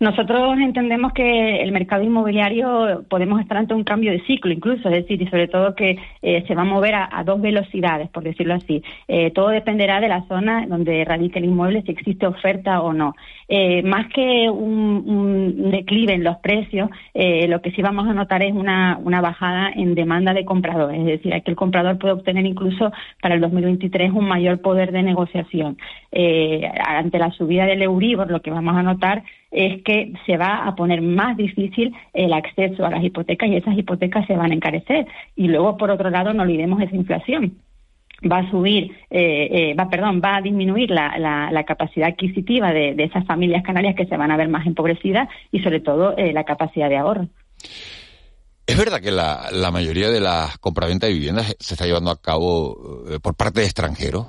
[0.00, 5.02] Nosotros entendemos que el mercado inmobiliario podemos estar ante un cambio de ciclo incluso, es
[5.02, 8.22] decir, y sobre todo que eh, se va a mover a, a, dos velocidades, por
[8.22, 8.82] decirlo así.
[9.08, 13.14] Eh, todo dependerá de la zona donde radique el inmueble, si existe oferta o no.
[13.48, 18.14] Eh, más que un, un, declive en los precios, eh, lo que sí vamos a
[18.14, 22.14] notar es una, una bajada en demanda de compradores, es decir, que el comprador puede
[22.14, 25.76] obtener incluso para el 2023 un mayor poder de negociación.
[26.10, 29.22] Eh, ante la subida del Euribor, lo que vamos a notar
[29.52, 33.76] es que se va a poner más difícil el acceso a las hipotecas y esas
[33.76, 35.06] hipotecas se van a encarecer.
[35.36, 37.52] Y luego, por otro lado, no olvidemos esa inflación
[38.30, 42.72] va a subir, eh, eh, va, perdón, va a disminuir la, la, la capacidad adquisitiva
[42.72, 46.32] de, esas familias canarias que se van a ver más empobrecidas y sobre todo eh,
[46.32, 47.28] la capacidad de ahorro.
[48.66, 52.20] ¿Es verdad que la, la mayoría de las compraventas de viviendas se está llevando a
[52.20, 54.26] cabo eh, por parte de extranjeros?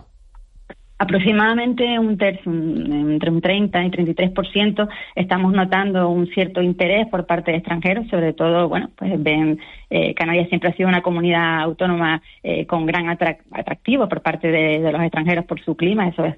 [1.03, 7.51] Aproximadamente un tercio, entre un 30 y 33%, estamos notando un cierto interés por parte
[7.51, 12.21] de extranjeros, sobre todo, bueno, pues ven, eh, Canarias siempre ha sido una comunidad autónoma
[12.41, 16.35] eh, con gran atractivo por parte de, de, los extranjeros por su clima, eso es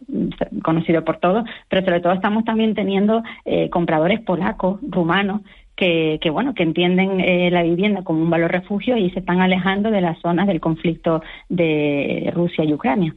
[0.64, 5.42] conocido por todos, pero sobre todo estamos también teniendo eh, compradores polacos, rumanos,
[5.76, 9.42] que, que, bueno que entienden eh, la vivienda como un valor refugio y se están
[9.42, 13.14] alejando de las zonas del conflicto de Rusia y Ucrania.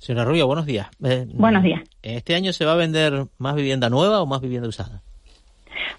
[0.00, 0.88] Señora Rubio, buenos días.
[1.04, 1.82] Eh, buenos días.
[2.02, 5.02] ¿Este año se va a vender más vivienda nueva o más vivienda usada?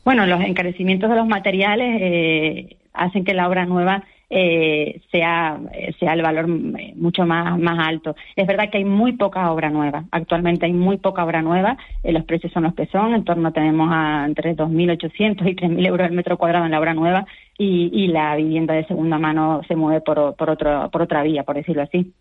[0.04, 5.60] Bueno, los encarecimientos de los materiales eh, hacen que la obra nueva eh, sea,
[6.00, 8.16] sea el valor mucho más, más alto.
[8.36, 10.06] Es verdad que hay muy poca obra nueva.
[10.10, 11.78] Actualmente hay muy poca obra nueva.
[12.02, 13.14] Eh, los precios son los que son.
[13.14, 16.96] En torno tenemos a entre 2.800 y 3.000 euros el metro cuadrado en la obra
[16.96, 21.22] nueva y, y la vivienda de segunda mano se mueve por, por, otro, por otra
[21.22, 22.12] vía, por decirlo así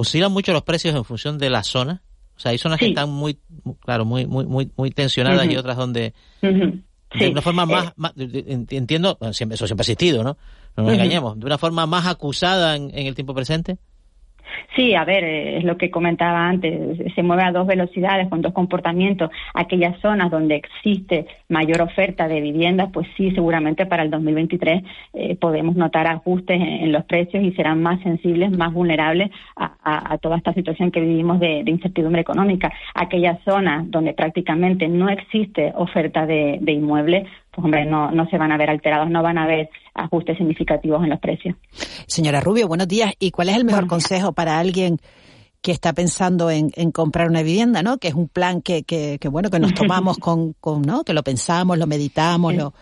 [0.00, 2.02] oscilan mucho los precios en función de la zona.
[2.36, 2.84] O sea, hay zonas sí.
[2.84, 3.40] que están muy,
[3.80, 5.54] claro, muy, muy, muy, muy tensionadas uh -huh.
[5.54, 6.82] y otras donde uh -huh.
[7.12, 7.18] sí.
[7.18, 7.92] de una forma más, eh.
[7.96, 10.38] más entiendo, siempre, eso siempre ha existido, ¿no?
[10.76, 10.94] No nos uh -huh.
[10.94, 13.78] engañemos, de una forma más acusada en, en el tiempo presente.
[14.76, 18.42] Sí, a ver, eh, es lo que comentaba antes, se mueve a dos velocidades, con
[18.42, 19.30] dos comportamientos.
[19.54, 24.82] Aquellas zonas donde existe mayor oferta de viviendas, pues sí, seguramente para el 2023
[25.14, 30.36] eh, podemos notar ajustes en, los precios y serán más sensibles, más vulnerables a, toda
[30.36, 32.72] esta situación que vivimos de, incertidumbre económica.
[32.94, 38.38] Aquellas zonas donde prácticamente no existe oferta de, de inmuebles, pues hombre, no, no se
[38.38, 39.68] van a ver alterados, no van a haber
[39.98, 41.56] ajustes significativos en los precios.
[42.06, 43.12] Señora Rubio, buenos días.
[43.18, 44.98] ¿Y cuál es el mejor consejo para alguien
[45.60, 47.98] que está pensando en, comprar una vivienda, ¿no?
[47.98, 51.02] Que es un plan que, que, bueno, que nos tomamos con, con, ¿no?
[51.04, 52.74] Que lo pensamos, lo meditamos, lo...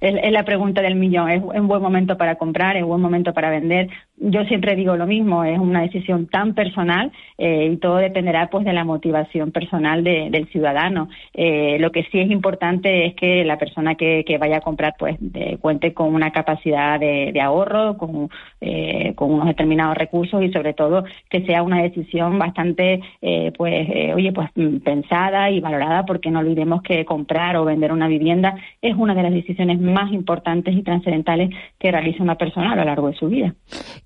[0.00, 1.30] es, la pregunta del millón.
[1.30, 3.88] Es un buen momento para comprar, es un buen momento para vender.
[4.24, 8.64] Yo siempre digo lo mismo, es una decisión tan personal eh, y todo dependerá pues
[8.64, 11.08] de la motivación personal del ciudadano.
[11.34, 15.16] Eh, lo que sí es importante es que la persona que, vaya a comprar pues
[15.60, 21.02] cuente con una capacidad de, ahorro, con, eh, con unos determinados recursos y sobre todo
[21.28, 23.00] que sea una decisión bastante
[23.56, 24.50] pues oye pues
[24.84, 29.22] pensada y valorada porque no olvidemos que comprar o vender una vivienda es una de
[29.22, 33.28] las decisiones más importantes y trascendentales que realiza una persona a lo largo de su
[33.28, 33.54] vida.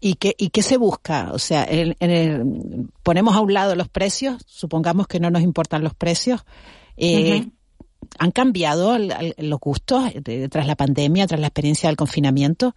[0.06, 1.32] ¿Y qué, y qué se busca?
[1.32, 5.82] O sea, en, el, ponemos a un lado los precios, supongamos que no nos importan
[5.82, 6.44] los precios.
[6.96, 7.48] Eh,
[8.20, 10.12] ¿Han cambiado los gustos
[10.48, 12.76] tras la pandemia, tras la experiencia del confinamiento?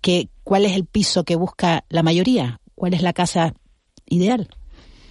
[0.00, 2.60] ¿Qué, ¿Cuál es el piso que busca la mayoría?
[2.76, 3.54] ¿Cuál es la casa
[4.06, 4.48] ideal?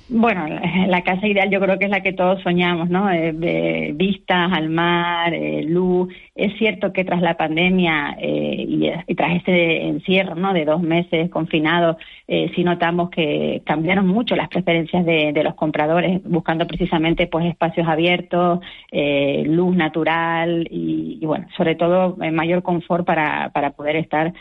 [0.09, 0.47] Bueno,
[0.87, 3.09] la casa ideal yo creo que es la que todos soñamos, ¿no?
[3.11, 6.13] Eh, de, vistas al mar, eh, luz.
[6.33, 8.65] Es cierto que tras la pandemia eh,
[9.07, 10.53] y, tras este encierro, ¿no?
[10.53, 11.97] De dos meses confinados,
[12.27, 18.59] sí notamos que cambiaron mucho las preferencias de, los compradores, buscando precisamente pues espacios abiertos,
[19.45, 24.33] luz natural y, y, bueno, sobre todo mayor confort para, para poder estar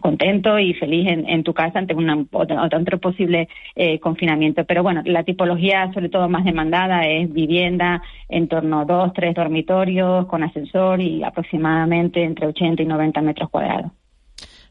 [0.00, 4.64] contento y feliz en, tu casa ante una, otro posible eh, confinamiento.
[4.64, 9.34] Pero bueno, la tipología sobre todo más demandada es vivienda en torno a dos, tres
[9.34, 13.92] dormitorios con ascensor y aproximadamente entre 80 y 90 metros cuadrados.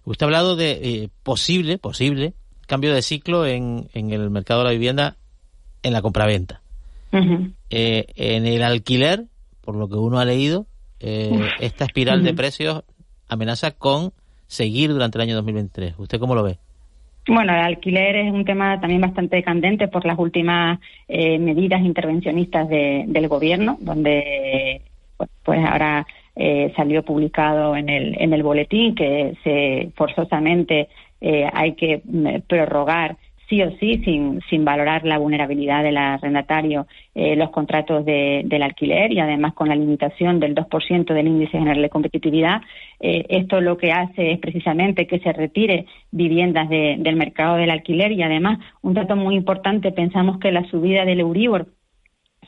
[0.04, 2.34] Usted ha hablado de eh, posible, posible
[2.68, 5.18] cambio de ciclo en, en el mercado de la vivienda
[5.84, 6.62] en la compraventa.
[7.70, 9.26] Eh, en el alquiler,
[9.62, 10.66] por lo que uno ha leído,
[11.00, 12.84] esta espiral de precios
[13.28, 14.12] amenaza con
[14.48, 15.96] seguir durante el año 2023.
[15.98, 16.58] ¿Usted cómo lo ve?
[17.28, 22.70] Bueno, el alquiler es un tema también bastante candente por las últimas eh, medidas intervencionistas
[22.70, 24.82] del gobierno, donde
[25.18, 30.90] pues, pues ahora eh, salió publicado en el, en el boletín que se forzosamente
[31.22, 33.18] eh, hay que mm, prorrogar
[33.50, 38.64] sí o sí, sin, sin valorar la vulnerabilidad del arrendatario, eh, los contratos de, del
[38.64, 42.62] alquiler y además con la limitación del 2% del índice general de competitividad.
[43.00, 48.12] Eh, esto lo que hace es precisamente que se retire viviendas del mercado del alquiler
[48.12, 51.68] y además, un dato muy importante, pensamos que la subida del Euribor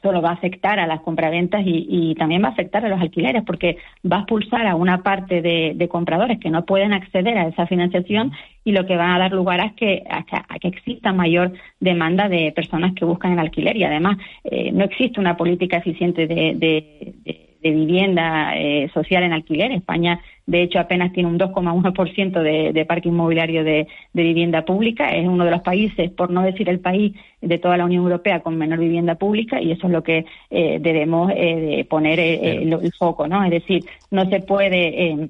[0.02, 3.44] solo va a afectar a las compraventas y, también va a afectar a los alquileres
[3.44, 3.78] porque
[4.10, 8.32] va a expulsar a una parte de, compradores que no pueden acceder a esa financiación
[8.64, 10.24] y lo que va a dar lugar a que, a,
[10.60, 15.20] que exista mayor demanda de personas que buscan el alquiler y además eh, no existe
[15.20, 17.14] una política eficiente de
[17.62, 19.72] de vivienda eh, social en alquiler.
[19.72, 25.10] España, de hecho, apenas tiene un 2,1% de, de parque inmobiliario de, vivienda pública.
[25.10, 28.40] Es uno de los países, por no decir el país de toda la Unión Europea
[28.40, 32.94] con menor vivienda pública y eso es lo que eh, debemos eh, poner el, el,
[32.94, 33.44] foco, ¿no?
[33.44, 35.28] Es decir, no se puede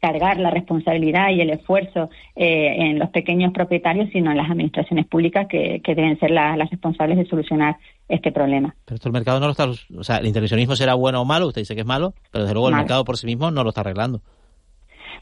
[0.00, 5.06] cargar la responsabilidad y el esfuerzo eh, en los pequeños propietarios, sino en las administraciones
[5.06, 7.76] públicas que, deben ser las responsables de solucionar
[8.08, 8.74] este problema.
[8.86, 11.48] Pero esto el mercado no lo está, o sea, el intervencionismo será bueno o malo,
[11.48, 13.68] usted dice que es malo, pero desde luego el mercado por sí mismo no lo
[13.68, 14.22] está arreglando.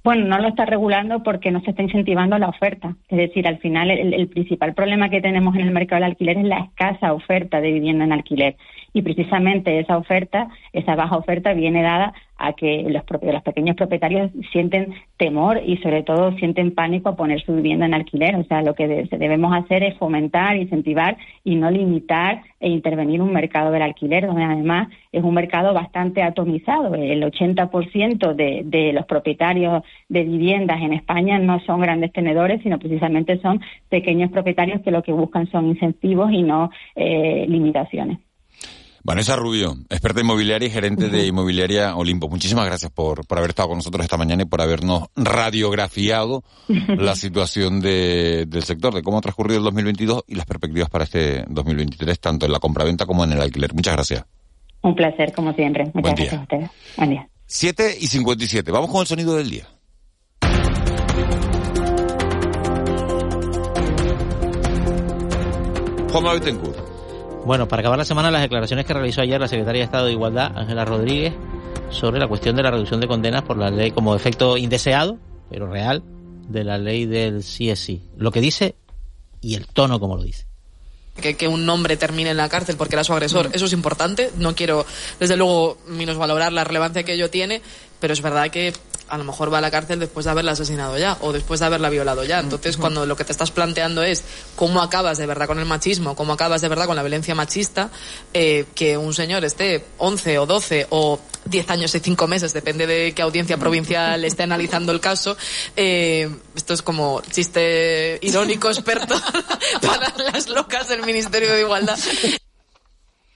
[0.04, 2.96] Bueno, no lo está regulando porque no se está incentivando la oferta.
[3.08, 6.38] Es decir, al final el, el, principal problema que tenemos en el mercado del alquiler
[6.38, 8.56] es la escasa oferta de vivienda en alquiler.
[8.92, 14.30] Y precisamente esa oferta, esa baja oferta viene dada a que los, los pequeños propietarios
[14.52, 18.36] sienten temor y sobre todo sienten pánico a poner su vivienda en alquiler.
[18.36, 23.32] O sea, lo que debemos hacer es fomentar, incentivar y no limitar e intervenir un
[23.32, 26.94] mercado del alquiler, donde además es un mercado bastante atomizado.
[26.94, 32.78] El 80% de, de los propietarios de viviendas en España no son grandes tenedores, sino
[32.78, 38.18] precisamente son pequeños propietarios que lo que buscan son incentivos y no eh, limitaciones.
[39.08, 42.28] Vanessa Rubio, experta inmobiliaria y gerente de Inmobiliaria Olimpo.
[42.28, 46.44] Muchísimas gracias por, por haber estado con nosotros esta mañana y por habernos radiografiado
[46.88, 51.04] la situación de, del sector, de cómo ha transcurrido el 2022 y las perspectivas para
[51.04, 53.72] este 2023, tanto en la compraventa como en el alquiler.
[53.72, 54.26] Muchas gracias.
[54.82, 55.84] Un placer, como siempre.
[55.84, 56.70] Muchas Buen gracias a ustedes.
[56.98, 57.28] Buen día.
[57.46, 58.70] 7 y 57.
[58.70, 59.66] Vamos con el sonido del día.
[66.12, 66.97] Juanma Betancourt.
[67.44, 70.12] Bueno, para acabar la semana, las declaraciones que realizó ayer la secretaria de Estado de
[70.12, 71.34] Igualdad, Ángela Rodríguez,
[71.90, 75.18] sobre la cuestión de la reducción de condenas por la ley como efecto indeseado,
[75.48, 76.02] pero real,
[76.48, 78.02] de la ley del CSI.
[78.16, 78.74] Lo que dice
[79.40, 80.46] y el tono como lo dice.
[81.20, 83.50] Que, un hombre termine en la cárcel porque era su agresor.
[83.52, 84.30] Eso es importante.
[84.36, 84.86] No quiero,
[85.18, 87.60] desde luego, minusvalorar la relevancia que ello tiene,
[87.98, 88.72] pero es verdad que
[89.08, 91.66] a lo mejor va a la cárcel después de haberla asesinado ya o después de
[91.66, 92.40] haberla violado ya.
[92.40, 94.24] Entonces, cuando lo que te estás planteando es
[94.56, 97.90] cómo acabas de verdad con el machismo, cómo acabas de verdad con la violencia machista,
[98.34, 102.86] eh, que un señor esté 11 o 12 o 10 años y 5 meses, depende
[102.86, 105.36] de qué audiencia provincial esté analizando el caso,
[105.76, 109.14] eh, esto es como chiste irónico, experto
[109.82, 111.98] para las locas del Ministerio de Igualdad.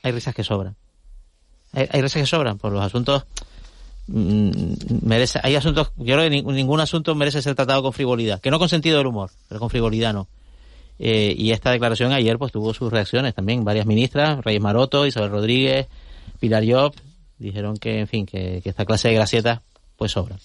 [0.02, 0.76] Hay risas que sobran.
[1.72, 3.24] Hay, hay risas que sobran por los asuntos
[4.12, 8.58] merece, hay asuntos, yo creo que ningún asunto merece ser tratado con frivolidad, que no
[8.58, 10.28] con sentido del humor, pero con frivolidad no.
[10.98, 15.30] Eh, y esta declaración ayer pues tuvo sus reacciones también, varias ministras, Reyes Maroto, Isabel
[15.30, 15.88] Rodríguez,
[16.38, 16.94] Pilar Job,
[17.38, 19.60] dijeron que, en fin, que, que esta clase de gracietas
[19.96, 20.36] pues sobra.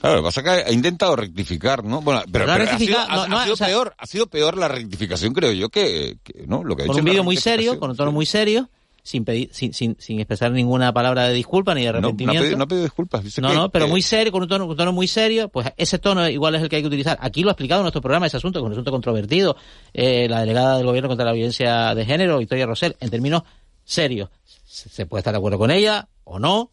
[0.00, 2.00] Claro, lo que pasa es que ha intentado rectificar, ¿no?
[2.02, 3.94] Bueno, pero, Pero pero ha sido, rectifica- ha- no, no, ha sido o sea- peor,
[3.96, 6.64] ha sido peor la rectificación, creo yo, que, que, ¿no?
[6.64, 8.68] Lo que ha Con dicho un vídeo muy serio, con un tono muy serio,
[9.02, 11.98] sin, pedir, sin, sin, sin expresar ninguna palabra de disculpa ni de No, no ha
[12.10, 12.42] arrepentimiento.
[12.42, 13.24] pedido, no ha pedido disculpas.
[13.24, 15.72] Dice No, que- no, pero muy serio, con un tono, un tono muy serio, pues
[15.76, 17.18] ese tono igual es el que hay que utilizar.
[17.20, 19.56] Aquí lo ha explicado en nuestro programa ese asunto, que es un asunto controvertido.
[19.92, 23.42] Eh, la delegada del gobierno contra la violencia de género, Victoria Rosell, en términos
[23.84, 24.30] serios.
[24.64, 26.70] Se, se puede estar de acuerdo con ella o no.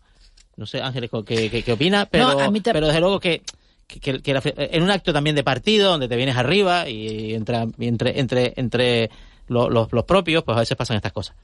[0.55, 2.05] No sé, Ángeles, ¿qué, qué, qué opina?
[2.05, 3.41] Pero, No, a mí te- pero desde luego que,
[3.87, 7.33] que, que- que la- en un acto también de partido, donde te vienes arriba y
[7.33, 9.09] entre, y entre, entre, entre
[9.47, 11.35] lo- los, los propios, pues a veces pasan estas cosas.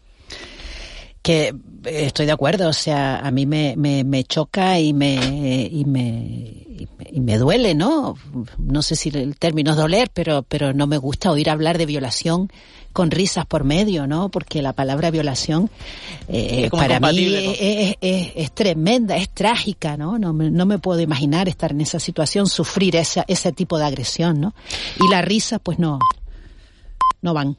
[1.25, 5.67] Que eh, estoy de acuerdo, o sea, a mí me, me, me choca y me,
[5.71, 6.03] y me
[6.77, 8.15] y me- y me duele, ¿no?
[8.59, 11.85] No sé si el término es doler, pero pero no me gusta oír hablar de
[11.87, 12.51] violación
[12.93, 14.29] con risas por medio, ¿no?
[14.29, 15.69] Porque la palabra violación
[16.27, 17.07] eh, para mí
[18.01, 20.19] es- es tremenda, es trágica, ¿no?
[20.19, 23.85] No me, no me puedo imaginar estar en esa situación, sufrir esa, ese tipo de
[23.85, 24.53] agresión, ¿no?
[25.03, 25.97] Y la risa, pues no,
[27.21, 27.57] no van.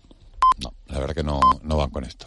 [0.63, 2.25] No, la verdad que no, no van con esto.